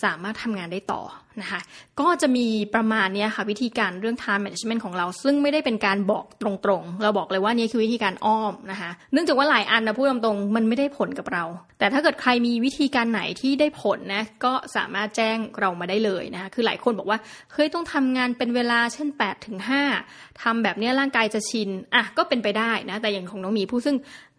[0.05, 1.03] สามารถทำงานได้ต่อ
[1.41, 1.61] นะคะ
[2.01, 6.49] ก็จะมีประมาณนี้ค่ะวิธีการเรื่อง time management ของเรา ซึ่งไม่ได้เป็นการบอกตร
[6.81, 11.45] งๆ เราบอกเลยว่านี่คือวิธีการอ้อมนะคะเนื่องจากว่าหลายอันนะพูดตรงๆมันไม่ได้ผลกับเรา
[11.79, 17.19] แต่ถ้าเกิดใครมีวิธีการไหนที่ได้ผลนะก็สามารถแจ้งเรามาได้เลยนะคะคือหลายคนบอกว่า
[17.53, 19.59] เคยต้องทำงานเป็นเวลาเช่น8ถึง
[20.01, 23.97] 5ทำแบบนี้ร่างกายจะชินอะก็เป็นไปได้นะแต่อย่างของน้องมีผู้ซึ่ง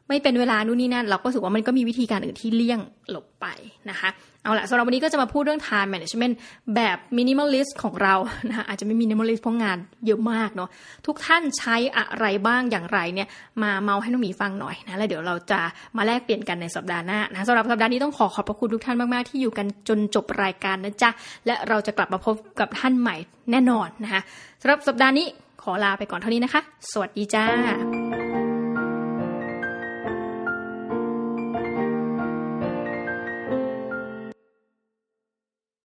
[0.10, 2.80] ไม่เป็นเวลานู่นนี่นั่นเราก็รู้สึกว่ามันก็มีวิธีการอื่นที่เลี่ยง
[3.10, 3.46] หลบไป
[3.90, 4.10] นะคะ
[4.44, 6.34] เอาละสำหรับวันนี้ก็จะมาพูดเรื่อง time management
[6.76, 8.16] แบบ minimalist ของเรา
[8.48, 10.70] นะคะอาจจะไม่ minimalist เพราะงานเยอะมากเนาะ
[11.06, 13.28] ทุกท่านใช้อะไรบ้างอย่างไรเนี่ย
[13.64, 15.60] มาเมาให้น้องหมีฟังหน่อยนะแล้วเดี๋ยวเราจะ
[15.98, 21.10] มาแลกเปลี่ยนกันในสัปดาห์หน้านะสำหรับสัปดาห์นี้ต้องขอขอบพระคุณทุกท่านมาก ๆ ที่อยู่กันจนจบรายการนะจ๊ะ
[21.46, 23.16] และเราจะกลับมาพบกับท่านใหม่
[23.52, 24.22] แน่นอนนะคะ
[24.62, 25.26] สำหรับสัปดาห์นี้
[25.64, 27.46] ขอลาไปก่อนเท่านี้นะคะ สวัสดีจ้า